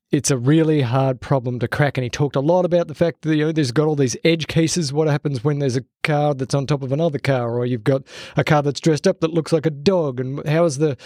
it's 0.10 0.32
a 0.32 0.38
really 0.38 0.82
hard 0.82 1.20
problem 1.20 1.60
to 1.60 1.67
crack. 1.67 1.98
And 1.98 2.04
he 2.04 2.10
talked 2.10 2.38
a 2.38 2.41
lot 2.41 2.63
about 2.63 2.88
the 2.88 2.96
fact 2.96 3.24
that 3.24 3.36
you 3.36 3.46
know 3.46 3.52
there's 3.52 3.72
got 3.72 3.88
all 3.88 3.96
these 3.96 4.15
edge 4.24 4.48
cases. 4.48 4.93
What 4.93 5.08
happens 5.08 5.43
when 5.43 5.60
there's 5.60 5.76
a 5.76 5.84
car 6.04 6.34
that's 6.34 6.54
on 6.54 6.65
top 6.65 6.82
of 6.82 6.91
another 6.91 7.20
car, 7.20 7.58
or 7.58 7.65
you've 7.65 7.84
got 7.84 8.04
a 8.38 8.43
car 8.43 8.63
that's 8.63 8.80
dressed 8.80 9.08
up 9.08 9.20
that 9.20 9.34
looks 9.34 9.52
like 9.52 9.65
a 9.65 9.72
dog? 9.72 10.20
And 10.20 10.48
how 10.48 10.63
is 10.63 10.78
the 10.78 10.98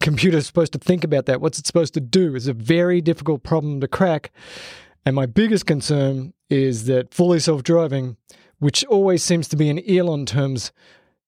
computer 0.00 0.40
supposed 0.40 0.72
to 0.72 0.78
think 0.78 1.04
about 1.04 1.26
that? 1.26 1.40
What's 1.40 1.58
it 1.58 1.66
supposed 1.66 1.94
to 1.94 2.00
do? 2.00 2.34
It's 2.34 2.46
a 2.46 2.54
very 2.54 3.00
difficult 3.00 3.42
problem 3.42 3.80
to 3.80 3.88
crack. 3.88 4.32
And 5.04 5.14
my 5.14 5.26
biggest 5.26 5.66
concern 5.66 6.32
is 6.48 6.86
that 6.86 7.12
fully 7.12 7.40
self 7.40 7.62
driving, 7.62 8.16
which 8.60 8.82
always 8.86 9.22
seems 9.22 9.48
to 9.48 9.56
be 9.56 9.68
in 9.68 9.82
Elon 9.88 10.24
terms 10.24 10.72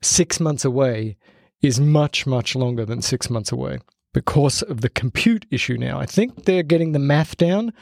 six 0.01 0.41
months 0.41 0.65
away, 0.65 1.19
is 1.61 1.79
much, 1.79 2.27
much 2.27 2.57
longer 2.57 2.87
than 2.87 3.03
six 3.03 3.29
months 3.29 3.53
away 3.53 3.81
because 4.13 4.63
of 4.63 4.81
the 4.81 4.89
compute 4.89 5.47
issue 5.51 5.77
now. 5.77 5.99
I 5.99 6.07
think 6.07 6.45
they're 6.45 6.63
getting 6.63 6.93
the 6.93 6.99
math 6.99 7.37
down, 7.37 7.73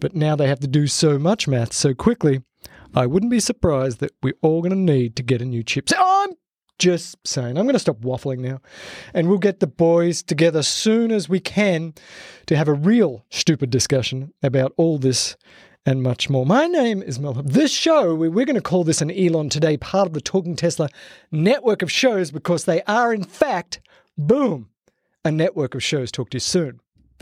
but 0.00 0.14
now 0.14 0.36
they 0.36 0.48
have 0.48 0.60
to 0.60 0.66
do 0.66 0.86
so 0.86 1.18
much 1.18 1.48
math 1.48 1.72
so 1.72 1.94
quickly. 1.94 2.42
I 2.94 3.06
wouldn't 3.06 3.30
be 3.30 3.40
surprised 3.40 4.00
that 4.00 4.12
we're 4.22 4.38
all 4.42 4.62
going 4.62 4.70
to 4.70 4.92
need 4.92 5.16
to 5.16 5.22
get 5.22 5.42
a 5.42 5.44
new 5.44 5.62
chip. 5.62 5.88
So 5.88 5.96
I'm 5.98 6.30
just 6.78 7.16
saying, 7.24 7.58
I'm 7.58 7.64
going 7.64 7.74
to 7.74 7.80
stop 7.80 8.00
waffling 8.00 8.38
now. 8.38 8.60
And 9.12 9.28
we'll 9.28 9.38
get 9.38 9.60
the 9.60 9.66
boys 9.66 10.22
together 10.22 10.60
as 10.60 10.68
soon 10.68 11.10
as 11.10 11.28
we 11.28 11.40
can 11.40 11.94
to 12.46 12.56
have 12.56 12.68
a 12.68 12.72
real 12.72 13.24
stupid 13.30 13.70
discussion 13.70 14.32
about 14.42 14.72
all 14.76 14.98
this 14.98 15.36
and 15.84 16.02
much 16.02 16.28
more. 16.28 16.44
My 16.44 16.66
name 16.66 17.02
is 17.02 17.18
Mel. 17.18 17.34
This 17.34 17.72
show, 17.72 18.14
we're 18.14 18.30
going 18.30 18.54
to 18.54 18.60
call 18.60 18.84
this 18.84 19.00
an 19.00 19.10
Elon 19.10 19.48
Today, 19.48 19.76
part 19.76 20.06
of 20.06 20.12
the 20.12 20.20
Talking 20.20 20.56
Tesla 20.56 20.88
network 21.30 21.82
of 21.82 21.90
shows 21.90 22.30
because 22.30 22.64
they 22.64 22.82
are, 22.82 23.12
in 23.12 23.24
fact, 23.24 23.80
boom, 24.16 24.68
a 25.28 25.32
network 25.32 25.74
of 25.74 25.82
shows. 25.82 26.10
Talk 26.10 26.30
to 26.30 26.36
you 26.36 26.40
soon. 26.40 26.80